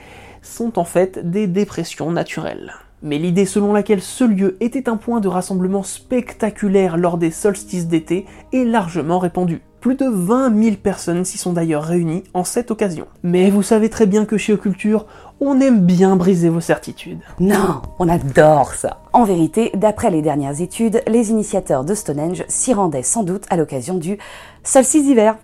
sont 0.44 0.78
en 0.78 0.86
fait 0.86 1.32
des 1.32 1.48
dépressions 1.48 2.12
naturelles. 2.12 2.74
Mais 3.04 3.18
l'idée 3.18 3.46
selon 3.46 3.74
laquelle 3.74 4.02
ce 4.02 4.24
lieu 4.24 4.58
était 4.60 4.90
un 4.90 4.98
point 4.98 5.20
de 5.20 5.28
rassemblement 5.28 5.84
spectaculaire 5.84 6.98
lors 6.98 7.18
des 7.18 7.32
solstices 7.32 7.88
d'été 7.88 8.26
est 8.54 8.66
largement 8.66 9.20
répandue. 9.20 9.62
Plus 9.88 9.96
de 9.96 10.10
20 10.10 10.62
000 10.64 10.76
personnes 10.76 11.24
s'y 11.24 11.38
sont 11.38 11.54
d'ailleurs 11.54 11.86
réunies 11.86 12.26
en 12.34 12.44
cette 12.44 12.72
occasion. 12.72 13.08
Mais 13.24 13.50
vous 13.50 13.64
savez 13.64 13.90
très 13.90 14.06
bien 14.06 14.26
que 14.26 14.38
chez 14.38 14.52
Occulture, 14.52 15.06
on 15.40 15.62
aime 15.62 15.80
bien 15.80 16.18
briser 16.18 16.50
vos 16.50 16.60
certitudes. 16.60 17.20
Non, 17.40 17.82
on 17.98 18.10
adore 18.10 18.74
ça. 18.74 19.00
En 19.14 19.24
vérité, 19.24 19.72
d'après 19.76 20.12
les 20.12 20.22
dernières 20.22 20.60
études, 20.60 21.02
les 21.08 21.30
initiateurs 21.30 21.86
de 21.86 21.96
Stonehenge 21.96 22.44
s'y 22.50 22.74
rendaient 22.74 23.02
sans 23.02 23.24
doute 23.24 23.46
à 23.50 23.56
l'occasion 23.56 23.94
du 23.94 24.18
solstice 24.62 25.06
d'hiver. 25.06 25.38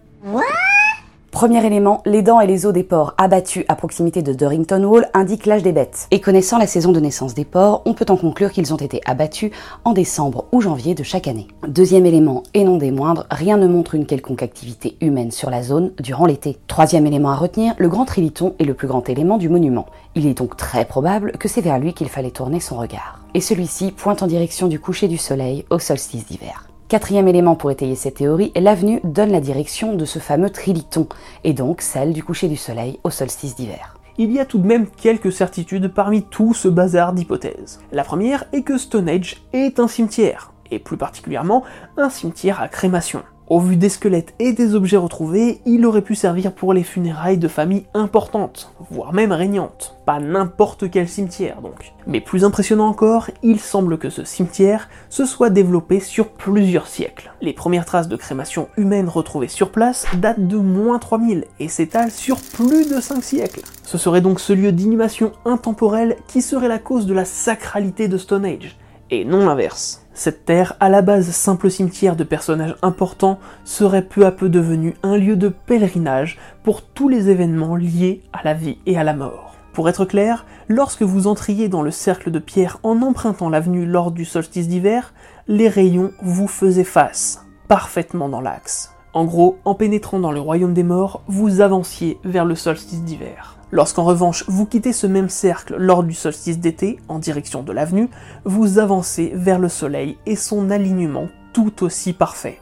Premier 1.34 1.66
élément, 1.66 2.04
les 2.06 2.22
dents 2.22 2.40
et 2.40 2.46
les 2.46 2.68
os 2.68 2.72
des 2.72 2.84
porcs 2.84 3.16
abattus 3.18 3.66
à 3.68 3.76
proximité 3.76 4.22
de 4.22 4.34
Durrington 4.34 4.84
Wall 4.84 5.10
indiquent 5.16 5.48
l'âge 5.48 5.64
des 5.64 5.72
bêtes. 5.72 6.08
Et 6.12 6.22
connaissant 6.22 6.60
la 6.60 6.68
saison 6.68 6.92
de 6.92 7.00
naissance 7.00 7.34
des 7.34 7.44
porcs, 7.44 7.82
on 7.86 7.96
peut 7.96 8.06
en 8.10 8.18
conclure 8.18 8.52
qu'ils 8.52 8.72
ont 8.72 8.78
été 8.78 9.02
abattus 9.08 9.50
en 9.84 9.94
décembre 9.94 10.46
ou 10.52 10.62
janvier 10.62 10.94
de 10.94 11.02
chaque 11.02 11.28
année. 11.28 11.48
Deuxième 11.68 12.06
élément, 12.06 12.44
et 12.54 12.64
non 12.64 12.78
des 12.78 12.92
moindres, 12.92 13.26
rien 13.32 13.58
ne 13.58 13.66
montre 13.66 13.96
une 13.96 14.06
quelconque 14.06 14.44
activité 14.44 14.96
humaine 15.02 15.32
sur 15.32 15.50
la 15.50 15.64
zone 15.64 15.92
durant 16.00 16.28
l'été. 16.28 16.60
Troisième 16.68 17.08
élément 17.08 17.32
à 17.32 17.36
retenir, 17.36 17.74
le 17.80 17.90
grand 17.90 18.06
triliton 18.06 18.54
est 18.60 18.66
le 18.66 18.76
plus 18.76 18.88
grand 18.88 19.10
élément 19.10 19.40
du 19.40 19.50
monument. 19.50 19.88
Il 20.14 20.28
est 20.28 20.38
donc 20.38 20.56
très 20.56 20.86
probable 20.86 21.32
que 21.40 21.48
c'est 21.48 21.62
vers 21.62 21.80
lui 21.80 21.96
qu'il 21.96 22.10
fallait 22.10 22.30
tourner 22.30 22.60
son 22.60 22.78
regard. 22.78 23.22
Et 23.34 23.42
celui-ci 23.42 23.92
pointe 23.92 24.22
en 24.22 24.28
direction 24.28 24.68
du 24.68 24.80
coucher 24.80 25.08
du 25.08 25.18
soleil 25.18 25.66
au 25.72 25.80
solstice 25.80 26.28
d'hiver. 26.28 26.68
Quatrième 26.94 27.28
élément 27.28 27.56
pour 27.56 27.72
étayer 27.72 27.96
cette 27.96 28.18
théorie, 28.18 28.52
l'avenue 28.56 29.00
donne 29.04 29.32
la 29.32 29.42
direction 29.42 29.96
de 29.96 30.06
ce 30.06 30.20
fameux 30.20 30.52
triliton, 30.52 31.08
et 31.44 31.54
donc 31.54 31.82
celle 31.82 32.14
du 32.14 32.24
coucher 32.24 32.48
du 32.48 32.56
soleil 32.56 33.00
au 33.04 33.10
solstice 33.10 33.56
d'hiver. 33.56 33.98
Il 34.20 34.32
y 34.32 34.40
a 34.40 34.46
tout 34.46 34.60
de 34.60 34.68
même 34.68 34.86
quelques 34.86 35.32
certitudes 35.32 35.92
parmi 35.92 36.22
tout 36.22 36.54
ce 36.54 36.68
bazar 36.68 37.14
d'hypothèses. 37.14 37.80
La 37.92 38.04
première 38.04 38.44
est 38.54 38.62
que 38.62 38.78
Stonehenge 38.78 39.42
est 39.54 39.80
un 39.80 39.88
cimetière, 39.88 40.54
et 40.70 40.78
plus 40.78 40.98
particulièrement 40.98 41.64
un 41.98 42.12
cimetière 42.12 42.62
à 42.62 42.68
crémation. 42.68 43.24
Au 43.50 43.60
vu 43.60 43.76
des 43.76 43.90
squelettes 43.90 44.34
et 44.40 44.54
des 44.54 44.74
objets 44.74 44.96
retrouvés, 44.96 45.60
il 45.66 45.86
aurait 45.86 46.02
pu 46.02 46.16
servir 46.16 46.54
pour 46.54 46.74
les 46.74 46.82
funérailles 46.82 47.38
de 47.38 47.50
familles 47.50 47.86
importantes, 47.94 48.74
voire 48.90 49.12
même 49.12 49.34
régnantes. 49.34 49.98
Pas 50.06 50.22
n'importe 50.22 50.90
quel 50.90 51.10
cimetière 51.10 51.62
donc. 51.62 51.94
Mais 52.08 52.22
plus 52.22 52.46
impressionnant 52.46 52.88
encore, 52.88 53.30
il 53.44 53.60
semble 53.60 53.98
que 53.98 54.10
ce 54.10 54.24
cimetière 54.24 54.88
se 55.10 55.26
soit 55.26 55.50
développé 55.50 56.00
sur 56.00 56.30
plusieurs 56.30 56.88
siècles. 56.88 57.34
Les 57.42 57.52
premières 57.52 57.86
traces 57.86 58.08
de 58.08 58.16
crémation 58.16 58.70
humaine 58.78 59.10
retrouvées 59.10 59.50
sur 59.50 59.72
place 59.72 60.06
datent 60.16 60.48
de 60.48 60.58
moins 60.58 60.98
3000 60.98 61.46
et 61.60 61.68
s'étalent 61.68 62.12
sur 62.12 62.38
plus 62.38 62.90
de 62.90 63.02
5 63.02 63.22
siècles. 63.22 63.62
Ce 63.84 63.98
serait 63.98 64.22
donc 64.22 64.40
ce 64.40 64.54
lieu 64.54 64.72
d'inhumation 64.72 65.34
intemporelle 65.44 66.16
qui 66.28 66.42
serait 66.42 66.70
la 66.70 66.80
cause 66.80 67.06
de 67.06 67.14
la 67.14 67.26
sacralité 67.26 68.08
de 68.08 68.18
Stonehenge, 68.18 68.78
et 69.14 69.26
non 69.26 69.46
l'inverse. 69.46 70.06
Cette 70.14 70.46
terre, 70.46 70.76
à 70.80 70.90
la 70.90 71.02
base 71.02 71.30
simple 71.32 71.70
cimetière 71.70 72.16
de 72.16 72.24
personnages 72.24 72.76
importants, 72.82 73.40
serait 73.64 74.04
peu 74.04 74.26
à 74.26 74.32
peu 74.32 74.50
devenue 74.50 74.96
un 75.04 75.18
lieu 75.18 75.36
de 75.36 75.50
pèlerinage 75.50 76.38
pour 76.64 76.82
tous 76.82 77.10
les 77.10 77.30
événements 77.30 77.76
liés 77.76 78.22
à 78.32 78.44
la 78.44 78.54
vie 78.54 78.78
et 78.86 78.98
à 78.98 79.04
la 79.04 79.14
mort. 79.14 79.56
Pour 79.74 79.90
être 79.90 80.06
clair, 80.06 80.46
lorsque 80.68 81.02
vous 81.02 81.26
entriez 81.26 81.68
dans 81.68 81.82
le 81.82 81.90
cercle 81.90 82.30
de 82.30 82.40
pierre 82.40 82.80
en 82.84 83.02
empruntant 83.02 83.50
l'avenue 83.50 83.86
lors 83.86 84.12
du 84.12 84.24
solstice 84.24 84.68
d'hiver, 84.68 85.14
les 85.48 85.68
rayons 85.68 86.12
vous 86.22 86.48
faisaient 86.48 86.84
face, 86.84 87.44
parfaitement 87.68 88.30
dans 88.30 88.42
l'axe. 88.42 88.92
En 89.14 89.26
gros, 89.26 89.58
en 89.66 89.74
pénétrant 89.76 90.20
dans 90.20 90.32
le 90.32 90.40
royaume 90.40 90.74
des 90.74 90.84
morts, 90.84 91.24
vous 91.28 91.62
avanciez 91.62 92.20
vers 92.24 92.46
le 92.46 92.56
solstice 92.56 93.04
d'hiver. 93.04 93.58
Lorsqu'en 93.74 94.04
revanche 94.04 94.44
vous 94.48 94.68
quittez 94.68 94.94
ce 94.94 95.08
même 95.08 95.30
cercle 95.30 95.76
lors 95.80 96.04
du 96.04 96.14
solstice 96.14 96.60
d'été, 96.60 97.00
en 97.08 97.18
direction 97.18 97.64
de 97.64 97.72
l'avenue, 97.72 98.08
vous 98.46 98.78
avancez 98.78 99.32
vers 99.34 99.58
le 99.58 99.68
soleil 99.68 100.16
et 100.28 100.36
son 100.36 100.70
alignement 100.70 101.26
tout 101.54 101.84
aussi 101.84 102.14
parfait. 102.14 102.60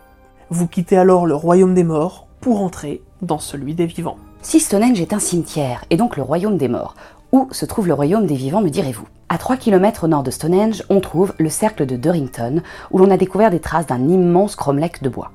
Vous 0.49 0.67
quittez 0.67 0.95
alors 0.95 1.25
le 1.25 1.35
royaume 1.35 1.73
des 1.73 1.83
morts 1.83 2.27
pour 2.39 2.61
entrer 2.61 3.01
dans 3.21 3.39
celui 3.39 3.73
des 3.73 3.87
vivants. 3.87 4.15
Si 4.41 4.61
Stonehenge 4.61 5.01
est 5.01 5.11
un 5.11 5.19
cimetière, 5.19 5.83
et 5.89 5.97
donc 5.97 6.15
le 6.15 6.23
royaume 6.23 6.55
des 6.55 6.69
morts, 6.69 6.95
où 7.33 7.49
se 7.51 7.65
trouve 7.65 7.89
le 7.89 7.93
royaume 7.93 8.25
des 8.25 8.35
vivants, 8.35 8.61
me 8.61 8.69
direz-vous? 8.69 9.07
À 9.27 9.37
3 9.37 9.57
km 9.57 10.05
au 10.05 10.07
nord 10.07 10.23
de 10.23 10.31
Stonehenge, 10.31 10.83
on 10.89 11.01
trouve 11.01 11.33
le 11.39 11.49
cercle 11.49 11.85
de 11.85 11.97
Durrington, 11.97 12.61
où 12.89 12.99
l'on 12.99 13.11
a 13.11 13.17
découvert 13.17 13.51
des 13.51 13.59
traces 13.59 13.87
d'un 13.87 14.07
immense 14.07 14.55
cromlech 14.55 15.03
de 15.03 15.09
bois. 15.09 15.33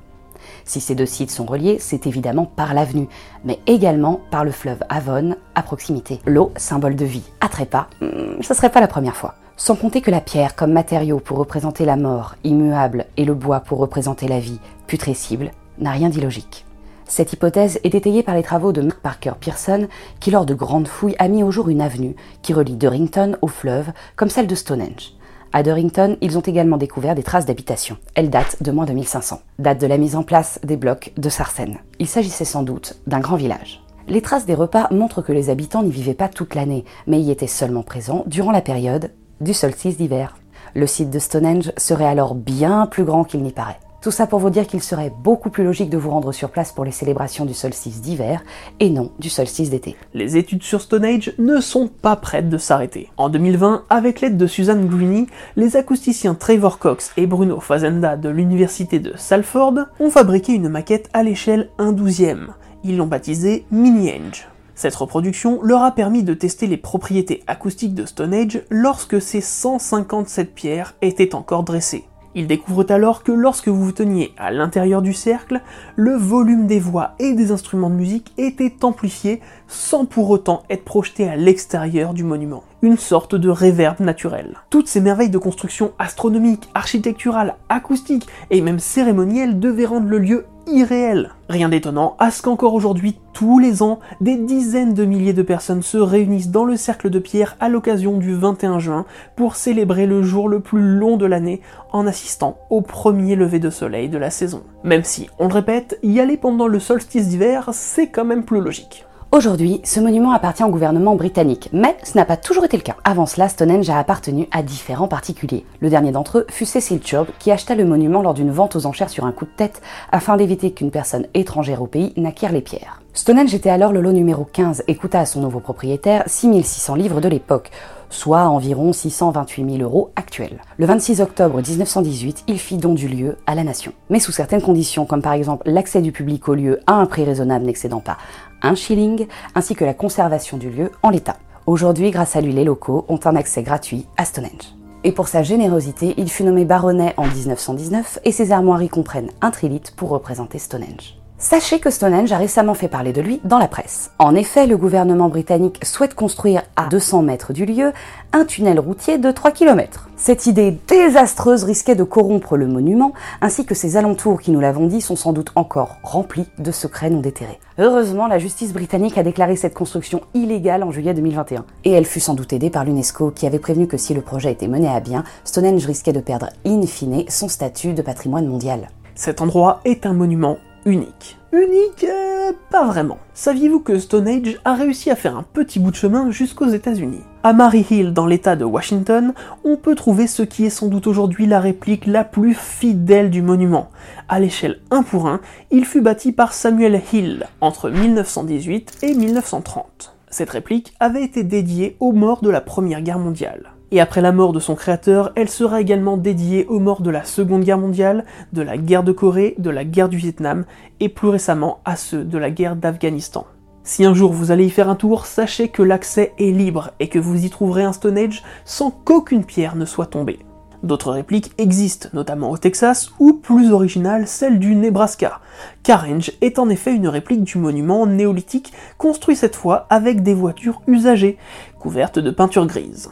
Si 0.67 0.81
ces 0.81 0.95
deux 0.95 1.05
sites 1.05 1.31
sont 1.31 1.45
reliés, 1.45 1.77
c'est 1.79 2.07
évidemment 2.07 2.45
par 2.45 2.73
l'avenue, 2.73 3.07
mais 3.45 3.59
également 3.67 4.19
par 4.29 4.43
le 4.43 4.51
fleuve 4.51 4.83
Avon 4.89 5.35
à 5.55 5.63
proximité. 5.63 6.19
L'eau, 6.25 6.51
symbole 6.57 6.97
de 6.97 7.05
vie. 7.05 7.23
À 7.39 7.47
trépas, 7.47 7.87
hmm, 8.01 8.41
ce 8.41 8.53
serait 8.53 8.71
pas 8.71 8.81
la 8.81 8.89
première 8.89 9.15
fois. 9.15 9.35
Sans 9.55 9.75
compter 9.75 10.01
que 10.01 10.11
la 10.11 10.21
pierre 10.21 10.55
comme 10.55 10.73
matériau 10.73 11.19
pour 11.19 11.37
représenter 11.37 11.85
la 11.85 11.95
mort, 11.95 12.35
immuable, 12.43 13.05
et 13.15 13.23
le 13.23 13.33
bois 13.33 13.61
pour 13.61 13.79
représenter 13.79 14.27
la 14.27 14.39
vie, 14.39 14.59
putrescible, 14.87 15.51
n'a 15.79 15.91
rien 15.91 16.09
d'illogique. 16.09 16.65
Cette 17.07 17.31
hypothèse 17.31 17.79
est 17.85 17.95
étayée 17.95 18.21
par 18.21 18.35
les 18.35 18.43
travaux 18.43 18.73
de 18.73 18.81
Mark 18.81 18.99
Parker 18.99 19.31
Pearson, 19.39 19.87
qui 20.19 20.31
lors 20.31 20.45
de 20.45 20.53
grandes 20.53 20.89
fouilles 20.89 21.15
a 21.17 21.29
mis 21.29 21.43
au 21.43 21.51
jour 21.51 21.69
une 21.69 21.81
avenue 21.81 22.15
qui 22.41 22.53
relie 22.53 22.75
Durrington 22.75 23.37
au 23.41 23.47
fleuve, 23.47 23.93
comme 24.17 24.29
celle 24.29 24.47
de 24.47 24.55
Stonehenge. 24.55 25.13
À 25.53 25.63
Durrington, 25.63 26.17
ils 26.21 26.37
ont 26.37 26.41
également 26.41 26.77
découvert 26.77 27.15
des 27.15 27.23
traces 27.23 27.45
d'habitation. 27.45 27.97
Elles 28.15 28.29
datent 28.29 28.61
de 28.61 28.71
moins 28.71 28.85
de 28.85 28.93
1500. 28.93 29.41
Date 29.59 29.79
de 29.79 29.87
la 29.87 29.97
mise 29.97 30.15
en 30.15 30.23
place 30.23 30.59
des 30.63 30.77
blocs 30.77 31.13
de 31.17 31.29
Sarsen. 31.29 31.77
Il 31.99 32.07
s'agissait 32.07 32.45
sans 32.45 32.63
doute 32.63 32.97
d'un 33.07 33.19
grand 33.19 33.37
village. 33.37 33.81
Les 34.07 34.21
traces 34.21 34.45
des 34.45 34.53
repas 34.53 34.87
montrent 34.91 35.21
que 35.21 35.33
les 35.33 35.49
habitants 35.49 35.83
n'y 35.83 35.91
vivaient 35.91 36.13
pas 36.13 36.29
toute 36.29 36.55
l'année, 36.55 36.85
mais 37.07 37.21
y 37.21 37.31
étaient 37.31 37.47
seulement 37.47 37.83
présents 37.83 38.23
durant 38.27 38.51
la 38.51 38.61
période 38.61 39.11
du 39.41 39.53
solstice 39.53 39.97
d'hiver. 39.97 40.37
Le 40.75 40.87
site 40.87 41.09
de 41.09 41.19
Stonehenge 41.19 41.71
serait 41.77 42.07
alors 42.07 42.35
bien 42.35 42.85
plus 42.87 43.03
grand 43.03 43.23
qu'il 43.23 43.43
n'y 43.43 43.51
paraît. 43.51 43.79
Tout 44.07 44.11
ça 44.11 44.25
pour 44.25 44.39
vous 44.39 44.49
dire 44.49 44.67
qu'il 44.67 44.81
serait 44.81 45.11
beaucoup 45.21 45.49
plus 45.49 45.65
logique 45.65 45.89
de 45.89 45.97
vous 45.97 46.11
rendre 46.11 46.31
sur 46.31 46.49
place 46.49 46.71
pour 46.71 46.85
les 46.85 46.93
célébrations 46.93 47.43
du 47.43 47.53
solstice 47.53 47.99
d'hiver 47.99 48.41
et 48.79 48.89
non 48.89 49.11
du 49.19 49.29
solstice 49.29 49.69
d'été. 49.69 49.97
Les 50.13 50.37
études 50.37 50.63
sur 50.63 50.79
Stonehenge 50.79 51.33
ne 51.37 51.59
sont 51.59 51.89
pas 51.89 52.15
prêtes 52.15 52.47
de 52.47 52.57
s'arrêter. 52.57 53.09
En 53.17 53.27
2020, 53.27 53.83
avec 53.89 54.21
l'aide 54.21 54.37
de 54.37 54.47
Suzanne 54.47 54.87
Greeny, 54.87 55.27
les 55.57 55.75
acousticiens 55.75 56.35
Trevor 56.35 56.79
Cox 56.79 57.11
et 57.17 57.27
Bruno 57.27 57.59
Fazenda 57.59 58.15
de 58.15 58.29
l'université 58.29 58.99
de 58.99 59.11
Salford 59.17 59.73
ont 59.99 60.09
fabriqué 60.09 60.53
une 60.53 60.69
maquette 60.69 61.09
à 61.11 61.21
l'échelle 61.21 61.67
1 61.77 61.91
douzième. 61.91 62.53
Ils 62.85 62.95
l'ont 62.95 63.07
baptisée 63.07 63.65
Mini-Enge. 63.71 64.47
Cette 64.73 64.95
reproduction 64.95 65.61
leur 65.61 65.83
a 65.83 65.91
permis 65.91 66.23
de 66.23 66.33
tester 66.33 66.67
les 66.67 66.77
propriétés 66.77 67.43
acoustiques 67.45 67.93
de 67.93 68.05
Stonehenge 68.05 68.61
lorsque 68.69 69.21
ces 69.21 69.41
157 69.41 70.55
pierres 70.55 70.95
étaient 71.01 71.35
encore 71.35 71.63
dressées. 71.63 72.05
Ils 72.35 72.47
découvrent 72.47 72.85
alors 72.89 73.23
que 73.23 73.31
lorsque 73.31 73.67
vous 73.67 73.83
vous 73.83 73.91
teniez 73.91 74.33
à 74.37 74.51
l'intérieur 74.51 75.01
du 75.01 75.13
cercle, 75.13 75.61
le 75.95 76.13
volume 76.13 76.67
des 76.67 76.79
voix 76.79 77.11
et 77.19 77.33
des 77.33 77.51
instruments 77.51 77.89
de 77.89 77.95
musique 77.95 78.33
était 78.37 78.83
amplifié 78.83 79.41
sans 79.67 80.05
pour 80.05 80.29
autant 80.29 80.63
être 80.69 80.83
projeté 80.83 81.27
à 81.27 81.35
l'extérieur 81.35 82.13
du 82.13 82.23
monument. 82.23 82.63
Une 82.81 82.97
sorte 82.97 83.35
de 83.35 83.49
réverb 83.49 83.99
naturel. 83.99 84.57
Toutes 84.69 84.87
ces 84.87 85.01
merveilles 85.01 85.29
de 85.29 85.37
construction 85.37 85.93
astronomique, 85.99 86.69
architecturale, 86.73 87.55
acoustique 87.69 88.27
et 88.51 88.61
même 88.61 88.79
cérémonielle 88.79 89.59
devaient 89.59 89.85
rendre 89.85 90.07
le 90.07 90.19
lieu 90.19 90.45
irréel. 90.67 91.31
Rien 91.49 91.69
d'étonnant 91.69 92.15
à 92.19 92.31
ce 92.31 92.41
qu'encore 92.41 92.73
aujourd'hui, 92.73 93.17
tous 93.33 93.59
les 93.59 93.81
ans, 93.81 93.99
des 94.21 94.35
dizaines 94.35 94.93
de 94.93 95.05
milliers 95.05 95.33
de 95.33 95.41
personnes 95.41 95.81
se 95.81 95.97
réunissent 95.97 96.49
dans 96.49 96.65
le 96.65 96.75
cercle 96.75 97.09
de 97.09 97.19
pierre 97.19 97.55
à 97.59 97.69
l'occasion 97.69 98.17
du 98.17 98.33
21 98.35 98.79
juin 98.79 99.05
pour 99.35 99.55
célébrer 99.55 100.05
le 100.05 100.23
jour 100.23 100.49
le 100.49 100.59
plus 100.59 100.81
long 100.81 101.17
de 101.17 101.25
l'année 101.25 101.61
en 101.91 102.05
assistant 102.05 102.57
au 102.69 102.81
premier 102.81 103.35
lever 103.35 103.59
de 103.59 103.69
soleil 103.69 104.09
de 104.09 104.17
la 104.17 104.29
saison. 104.29 104.63
Même 104.83 105.03
si, 105.03 105.29
on 105.39 105.47
le 105.47 105.53
répète, 105.53 105.99
y 106.03 106.19
aller 106.19 106.37
pendant 106.37 106.67
le 106.67 106.79
solstice 106.79 107.29
d'hiver, 107.29 107.69
c'est 107.71 108.09
quand 108.09 108.25
même 108.25 108.43
plus 108.43 108.61
logique. 108.61 109.06
Aujourd'hui, 109.33 109.81
ce 109.83 109.99
monument 109.99 110.31
appartient 110.31 110.63
au 110.63 110.69
gouvernement 110.69 111.15
britannique, 111.15 111.67
mais 111.73 111.97
ce 112.01 112.17
n'a 112.17 112.23
pas 112.23 112.37
toujours 112.37 112.63
été 112.63 112.77
le 112.77 112.81
cas. 112.81 112.95
Avant 113.03 113.25
cela, 113.25 113.49
Stonehenge 113.49 113.89
a 113.89 113.99
appartenu 113.99 114.47
à 114.51 114.63
différents 114.63 115.09
particuliers. 115.09 115.65
Le 115.81 115.89
dernier 115.89 116.13
d'entre 116.13 116.39
eux 116.39 116.45
fut 116.49 116.65
Cecil 116.65 117.01
Chubb, 117.03 117.27
qui 117.37 117.51
acheta 117.51 117.75
le 117.75 117.83
monument 117.83 118.21
lors 118.21 118.33
d'une 118.33 118.51
vente 118.51 118.77
aux 118.77 118.85
enchères 118.85 119.09
sur 119.09 119.25
un 119.25 119.33
coup 119.33 119.43
de 119.43 119.51
tête, 119.51 119.81
afin 120.13 120.37
d'éviter 120.37 120.71
qu'une 120.71 120.91
personne 120.91 121.27
étrangère 121.33 121.81
au 121.81 121.87
pays 121.87 122.13
n'acquiert 122.15 122.53
les 122.53 122.61
pierres. 122.61 123.01
Stonehenge 123.13 123.53
était 123.53 123.69
alors 123.69 123.91
le 123.91 123.99
lot 123.99 124.13
numéro 124.13 124.45
15 124.45 124.85
et 124.87 124.95
coûta 124.95 125.19
à 125.19 125.25
son 125.25 125.41
nouveau 125.41 125.59
propriétaire 125.59 126.23
6600 126.25 126.95
livres 126.95 127.19
de 127.19 127.27
l'époque, 127.27 127.71
soit 128.09 128.47
environ 128.47 128.93
628 128.93 129.77
000 129.77 129.83
euros 129.83 130.11
actuels. 130.15 130.61
Le 130.77 130.85
26 130.85 131.21
octobre 131.21 131.61
1918, 131.61 132.43
il 132.47 132.59
fit 132.59 132.77
don 132.77 132.93
du 132.93 133.07
lieu 133.07 133.37
à 133.45 133.55
la 133.55 133.63
nation. 133.63 133.93
Mais 134.09 134.19
sous 134.19 134.31
certaines 134.31 134.61
conditions, 134.61 135.05
comme 135.05 135.21
par 135.21 135.33
exemple 135.33 135.69
l'accès 135.69 136.01
du 136.01 136.11
public 136.11 136.47
au 136.49 136.55
lieu 136.55 136.79
à 136.87 136.93
un 136.93 137.05
prix 137.05 137.23
raisonnable 137.23 137.65
n'excédant 137.65 137.99
pas 137.99 138.17
un 138.61 138.75
shilling, 138.75 139.27
ainsi 139.55 139.75
que 139.75 139.85
la 139.85 139.93
conservation 139.93 140.57
du 140.57 140.69
lieu 140.69 140.91
en 141.03 141.09
l'état. 141.09 141.37
Aujourd'hui, 141.65 142.11
grâce 142.11 142.35
à 142.35 142.41
lui, 142.41 142.53
les 142.53 142.63
locaux 142.63 143.05
ont 143.07 143.19
un 143.25 143.35
accès 143.35 143.61
gratuit 143.61 144.07
à 144.17 144.25
Stonehenge. 144.25 144.73
Et 145.03 145.11
pour 145.11 145.27
sa 145.27 145.43
générosité, 145.43 146.13
il 146.17 146.29
fut 146.29 146.43
nommé 146.43 146.65
baronnet 146.65 147.13
en 147.17 147.27
1919 147.27 148.19
et 148.25 148.31
ses 148.31 148.51
armoiries 148.51 148.89
comprennent 148.89 149.31
un 149.41 149.51
trilite 149.51 149.93
pour 149.95 150.09
représenter 150.09 150.59
Stonehenge. 150.59 151.17
Sachez 151.39 151.79
que 151.79 151.91
Stonehenge 151.91 152.31
a 152.31 152.37
récemment 152.39 152.73
fait 152.73 152.87
parler 152.87 153.13
de 153.13 153.21
lui 153.21 153.39
dans 153.43 153.59
la 153.59 153.67
presse. 153.67 154.09
En 154.17 154.33
effet, 154.33 154.65
le 154.65 154.75
gouvernement 154.75 155.29
britannique 155.29 155.79
souhaite 155.85 156.15
construire 156.15 156.63
à 156.75 156.87
200 156.87 157.21
mètres 157.21 157.53
du 157.53 157.67
lieu 157.67 157.93
un 158.33 158.43
tunnel 158.43 158.79
routier 158.79 159.19
de 159.19 159.29
3 159.29 159.51
km. 159.51 160.09
Cette 160.15 160.47
idée 160.47 160.75
désastreuse 160.87 161.63
risquait 161.63 161.93
de 161.93 162.03
corrompre 162.03 162.57
le 162.57 162.65
monument, 162.65 163.13
ainsi 163.39 163.65
que 163.65 163.75
ses 163.75 163.97
alentours 163.97 164.41
qui, 164.41 164.49
nous 164.49 164.59
l'avons 164.59 164.87
dit, 164.87 164.99
sont 164.99 165.15
sans 165.15 165.31
doute 165.31 165.51
encore 165.53 165.97
remplis 166.01 166.47
de 166.57 166.71
secrets 166.71 167.11
non 167.11 167.19
déterrés. 167.19 167.59
Heureusement, 167.77 168.25
la 168.25 168.39
justice 168.39 168.73
britannique 168.73 169.19
a 169.19 169.23
déclaré 169.23 169.55
cette 169.55 169.75
construction 169.75 170.21
illégale 170.33 170.81
en 170.81 170.91
juillet 170.91 171.13
2021. 171.13 171.65
Et 171.83 171.91
elle 171.91 172.05
fut 172.05 172.19
sans 172.19 172.33
doute 172.33 172.51
aidée 172.51 172.71
par 172.71 172.83
l'UNESCO, 172.83 173.29
qui 173.29 173.45
avait 173.45 173.59
prévenu 173.59 173.85
que 173.85 173.97
si 173.97 174.15
le 174.15 174.21
projet 174.21 174.53
était 174.53 174.67
mené 174.67 174.87
à 174.87 175.01
bien, 175.01 175.23
Stonehenge 175.43 175.85
risquait 175.85 176.13
de 176.13 176.19
perdre 176.19 176.49
in 176.65 176.81
fine 176.87 177.25
son 177.29 177.47
statut 177.47 177.93
de 177.93 178.01
patrimoine 178.01 178.47
mondial. 178.47 178.89
Cet 179.13 179.41
endroit 179.41 179.81
est 179.85 180.07
un 180.07 180.13
monument 180.13 180.57
unique. 180.87 181.37
Unique 181.51 182.05
euh, 182.05 182.53
Pas 182.71 182.85
vraiment. 182.85 183.17
Saviez-vous 183.33 183.81
que 183.81 183.99
Stone 183.99 184.27
Age 184.27 184.59
a 184.63 184.73
réussi 184.73 185.11
à 185.11 185.15
faire 185.15 185.37
un 185.37 185.43
petit 185.43 185.79
bout 185.79 185.91
de 185.91 185.95
chemin 185.95 186.31
jusqu'aux 186.31 186.67
États-Unis? 186.67 187.21
À 187.43 187.53
Mary 187.53 187.85
Hill, 187.89 188.13
dans 188.13 188.25
l'État 188.25 188.55
de 188.55 188.63
Washington, 188.63 189.33
on 189.63 189.75
peut 189.75 189.95
trouver 189.95 190.27
ce 190.27 190.43
qui 190.43 190.65
est 190.65 190.69
sans 190.69 190.87
doute 190.87 191.07
aujourd'hui 191.07 191.45
la 191.45 191.59
réplique 191.59 192.05
la 192.05 192.23
plus 192.23 192.53
fidèle 192.53 193.29
du 193.29 193.41
monument. 193.41 193.89
À 194.29 194.39
l'échelle 194.39 194.79
1 194.91 195.03
pour 195.03 195.27
1, 195.27 195.41
il 195.71 195.85
fut 195.85 196.01
bâti 196.01 196.31
par 196.31 196.53
Samuel 196.53 197.01
Hill 197.11 197.45
entre 197.59 197.89
1918 197.89 198.99
et 199.03 199.13
1930. 199.13 200.15
Cette 200.29 200.49
réplique 200.49 200.93
avait 200.99 201.23
été 201.23 201.43
dédiée 201.43 201.97
aux 201.99 202.13
morts 202.13 202.41
de 202.41 202.49
la 202.49 202.61
Première 202.61 203.01
Guerre 203.01 203.19
mondiale. 203.19 203.76
Et 203.91 204.01
après 204.01 204.21
la 204.21 204.33
mort 204.33 204.51
de 204.51 204.59
son 204.59 204.75
créateur, 204.75 205.31
elle 205.35 205.49
sera 205.49 205.79
également 205.79 206.17
dédiée 206.17 206.65
aux 206.65 206.79
morts 206.79 207.01
de 207.01 207.09
la 207.09 207.23
Seconde 207.23 207.63
Guerre 207.63 207.77
mondiale, 207.77 208.25
de 208.51 208.61
la 208.61 208.77
guerre 208.77 209.03
de 209.03 209.13
Corée, 209.13 209.55
de 209.59 209.69
la 209.69 209.85
guerre 209.85 210.09
du 210.09 210.17
Vietnam 210.17 210.65
et 210.99 211.07
plus 211.07 211.29
récemment 211.29 211.79
à 211.85 211.95
ceux 211.95 212.25
de 212.25 212.37
la 212.37 212.51
guerre 212.51 212.75
d'Afghanistan. 212.75 213.47
Si 213.83 214.03
un 214.03 214.13
jour 214.13 214.33
vous 214.33 214.51
allez 214.51 214.65
y 214.65 214.69
faire 214.69 214.89
un 214.89 214.95
tour, 214.95 215.25
sachez 215.25 215.69
que 215.69 215.81
l'accès 215.81 216.33
est 216.37 216.51
libre 216.51 216.91
et 216.99 217.07
que 217.07 217.19
vous 217.19 217.45
y 217.45 217.49
trouverez 217.49 217.83
un 217.83 217.93
Stone 217.93 218.19
sans 218.65 218.91
qu'aucune 218.91 219.45
pierre 219.45 219.77
ne 219.77 219.85
soit 219.85 220.07
tombée. 220.07 220.39
D'autres 220.83 221.11
répliques 221.11 221.53
existent, 221.57 222.09
notamment 222.13 222.51
au 222.51 222.57
Texas, 222.57 223.11
ou 223.19 223.33
plus 223.33 223.71
originale, 223.71 224.27
celle 224.27 224.59
du 224.59 224.75
Nebraska. 224.75 225.39
Carrange 225.83 226.33
est 226.41 226.59
en 226.59 226.69
effet 226.69 226.93
une 226.93 227.07
réplique 227.07 227.45
du 227.45 227.57
monument 227.57 228.05
néolithique, 228.05 228.73
construit 228.97 229.37
cette 229.37 229.55
fois 229.55 229.87
avec 229.89 230.21
des 230.21 230.33
voitures 230.33 230.81
usagées, 230.85 231.37
couvertes 231.79 232.19
de 232.19 232.29
peinture 232.29 232.67
grise. 232.67 233.09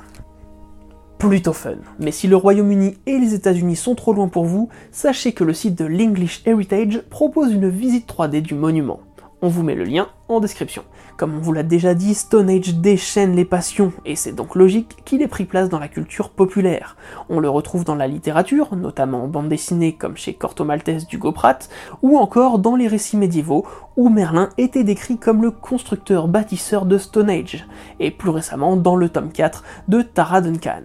Plutôt 1.18 1.54
fun. 1.54 1.76
Mais 2.00 2.12
si 2.12 2.28
le 2.28 2.36
Royaume-Uni 2.36 2.98
et 3.06 3.18
les 3.18 3.34
États-Unis 3.34 3.78
sont 3.78 3.96
trop 3.96 4.14
loin 4.14 4.28
pour 4.28 4.46
vous, 4.46 4.70
sachez 4.92 5.32
que 5.32 5.44
le 5.44 5.54
site 5.54 5.78
de 5.78 5.86
l'English 5.86 6.42
Heritage 6.46 7.02
propose 7.10 7.54
une 7.54 7.70
visite 7.70 8.08
3D 8.08 8.42
du 8.42 8.54
monument. 8.54 9.00
On 9.42 9.48
vous 9.48 9.64
met 9.64 9.76
le 9.76 9.84
lien 9.84 10.08
en 10.28 10.40
description. 10.40 10.84
Comme 11.18 11.36
on 11.36 11.40
vous 11.40 11.54
l'a 11.54 11.64
déjà 11.64 11.94
dit, 11.94 12.14
Stone 12.14 12.50
Age 12.50 12.76
déchaîne 12.76 13.36
les 13.36 13.46
passions, 13.46 13.94
et 14.04 14.16
c'est 14.16 14.34
donc 14.34 14.56
logique 14.56 14.98
qu'il 15.06 15.22
ait 15.22 15.28
pris 15.28 15.46
place 15.46 15.70
dans 15.70 15.80
la 15.80 15.88
culture 15.88 16.30
populaire. 16.30 16.98
On 17.30 17.40
le 17.40 17.50
retrouve 17.50 17.86
dans 17.86 17.96
la 17.96 18.08
littérature, 18.08 18.76
notamment 18.76 19.24
en 19.24 19.28
bande 19.28 19.48
dessinée 19.48 19.94
comme 19.94 20.18
chez 20.18 20.34
Corto 20.34 20.66
Maltese 20.66 21.08
d'Hugo 21.08 21.32
Pratt, 21.32 21.70
ou 22.02 22.18
encore 22.18 22.60
dans 22.60 22.76
les 22.76 22.88
récits 22.88 23.18
médiévaux, 23.18 23.66
où 23.96 24.10
Merlin 24.10 24.50
était 24.58 24.84
décrit 24.84 25.18
comme 25.18 25.42
le 25.42 25.52
constructeur 25.52 26.28
bâtisseur 26.28 26.86
de 26.86 26.98
Stone 26.98 27.30
Age, 27.30 27.68
et 28.00 28.12
plus 28.12 28.32
récemment 28.32 28.76
dans 28.76 28.96
le 28.96 29.10
tome 29.10 29.32
4 29.32 29.64
de 29.88 30.02
Tara 30.02 30.42
Duncan. 30.42 30.82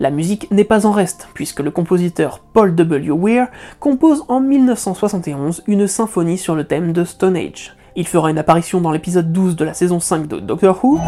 La 0.00 0.10
musique 0.10 0.50
n'est 0.50 0.64
pas 0.64 0.86
en 0.86 0.90
reste, 0.90 1.28
puisque 1.34 1.60
le 1.60 1.70
compositeur 1.70 2.40
Paul 2.40 2.74
W. 2.74 3.10
Weir 3.12 3.48
compose 3.78 4.24
en 4.28 4.40
1971 4.40 5.62
une 5.66 5.86
symphonie 5.86 6.38
sur 6.38 6.54
le 6.54 6.64
thème 6.64 6.92
de 6.92 7.04
Stone 7.04 7.36
Age. 7.36 7.76
Il 7.96 8.08
fera 8.08 8.30
une 8.30 8.38
apparition 8.38 8.80
dans 8.80 8.90
l'épisode 8.90 9.32
12 9.32 9.54
de 9.54 9.64
la 9.64 9.72
saison 9.72 10.00
5 10.00 10.26
de 10.26 10.40
Doctor 10.40 10.84
Who. 10.84 10.98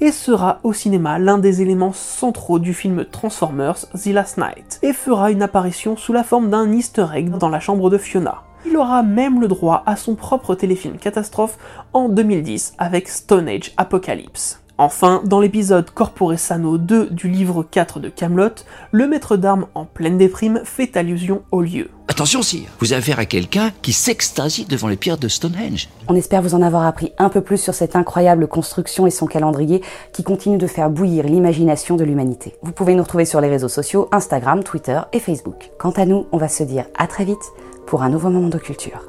Et 0.00 0.10
sera 0.10 0.60
au 0.62 0.72
cinéma 0.72 1.18
l'un 1.18 1.38
des 1.38 1.60
éléments 1.60 1.92
centraux 1.92 2.58
du 2.58 2.74
film 2.74 3.04
Transformers 3.04 3.86
The 3.92 4.06
Last 4.06 4.38
Night, 4.38 4.78
et 4.82 4.92
fera 4.92 5.30
une 5.30 5.42
apparition 5.42 5.96
sous 5.96 6.12
la 6.12 6.24
forme 6.24 6.50
d'un 6.50 6.72
easter 6.72 7.06
egg 7.14 7.30
dans 7.30 7.48
la 7.48 7.60
chambre 7.60 7.90
de 7.90 7.98
Fiona. 7.98 8.42
Il 8.66 8.76
aura 8.78 9.02
même 9.02 9.40
le 9.40 9.48
droit 9.48 9.82
à 9.84 9.96
son 9.96 10.14
propre 10.14 10.54
téléfilm 10.54 10.96
catastrophe 10.96 11.58
en 11.92 12.08
2010 12.08 12.74
avec 12.78 13.08
Stone 13.08 13.48
Age 13.48 13.72
Apocalypse. 13.76 14.63
Enfin, 14.76 15.22
dans 15.24 15.40
l'épisode 15.40 15.88
Corpore 15.90 16.36
Sano 16.36 16.78
2 16.78 17.10
du 17.10 17.28
livre 17.28 17.62
4 17.62 18.00
de 18.00 18.08
Camelot, 18.08 18.64
le 18.90 19.06
maître 19.06 19.36
d'armes 19.36 19.66
en 19.76 19.84
pleine 19.84 20.18
déprime 20.18 20.62
fait 20.64 20.96
allusion 20.96 21.42
au 21.52 21.62
lieu. 21.62 21.90
Attention 22.08 22.42
sire, 22.42 22.68
vous 22.80 22.92
avez 22.92 22.98
affaire 22.98 23.20
à 23.20 23.24
quelqu'un 23.24 23.70
qui 23.82 23.92
s'extasie 23.92 24.64
devant 24.64 24.88
les 24.88 24.96
pierres 24.96 25.18
de 25.18 25.28
Stonehenge. 25.28 25.88
On 26.08 26.16
espère 26.16 26.42
vous 26.42 26.56
en 26.56 26.62
avoir 26.62 26.86
appris 26.86 27.12
un 27.18 27.28
peu 27.28 27.40
plus 27.40 27.58
sur 27.58 27.72
cette 27.72 27.94
incroyable 27.94 28.48
construction 28.48 29.06
et 29.06 29.10
son 29.10 29.26
calendrier 29.26 29.80
qui 30.12 30.24
continue 30.24 30.58
de 30.58 30.66
faire 30.66 30.90
bouillir 30.90 31.24
l'imagination 31.24 31.94
de 31.94 32.02
l'humanité. 32.02 32.56
Vous 32.62 32.72
pouvez 32.72 32.96
nous 32.96 33.02
retrouver 33.04 33.26
sur 33.26 33.40
les 33.40 33.48
réseaux 33.48 33.68
sociaux 33.68 34.08
Instagram, 34.10 34.64
Twitter 34.64 35.00
et 35.12 35.20
Facebook. 35.20 35.70
Quant 35.78 35.92
à 35.92 36.04
nous, 36.04 36.26
on 36.32 36.36
va 36.36 36.48
se 36.48 36.64
dire 36.64 36.86
à 36.98 37.06
très 37.06 37.24
vite 37.24 37.52
pour 37.86 38.02
un 38.02 38.08
nouveau 38.08 38.30
moment 38.30 38.48
de 38.48 38.58
culture. 38.58 39.06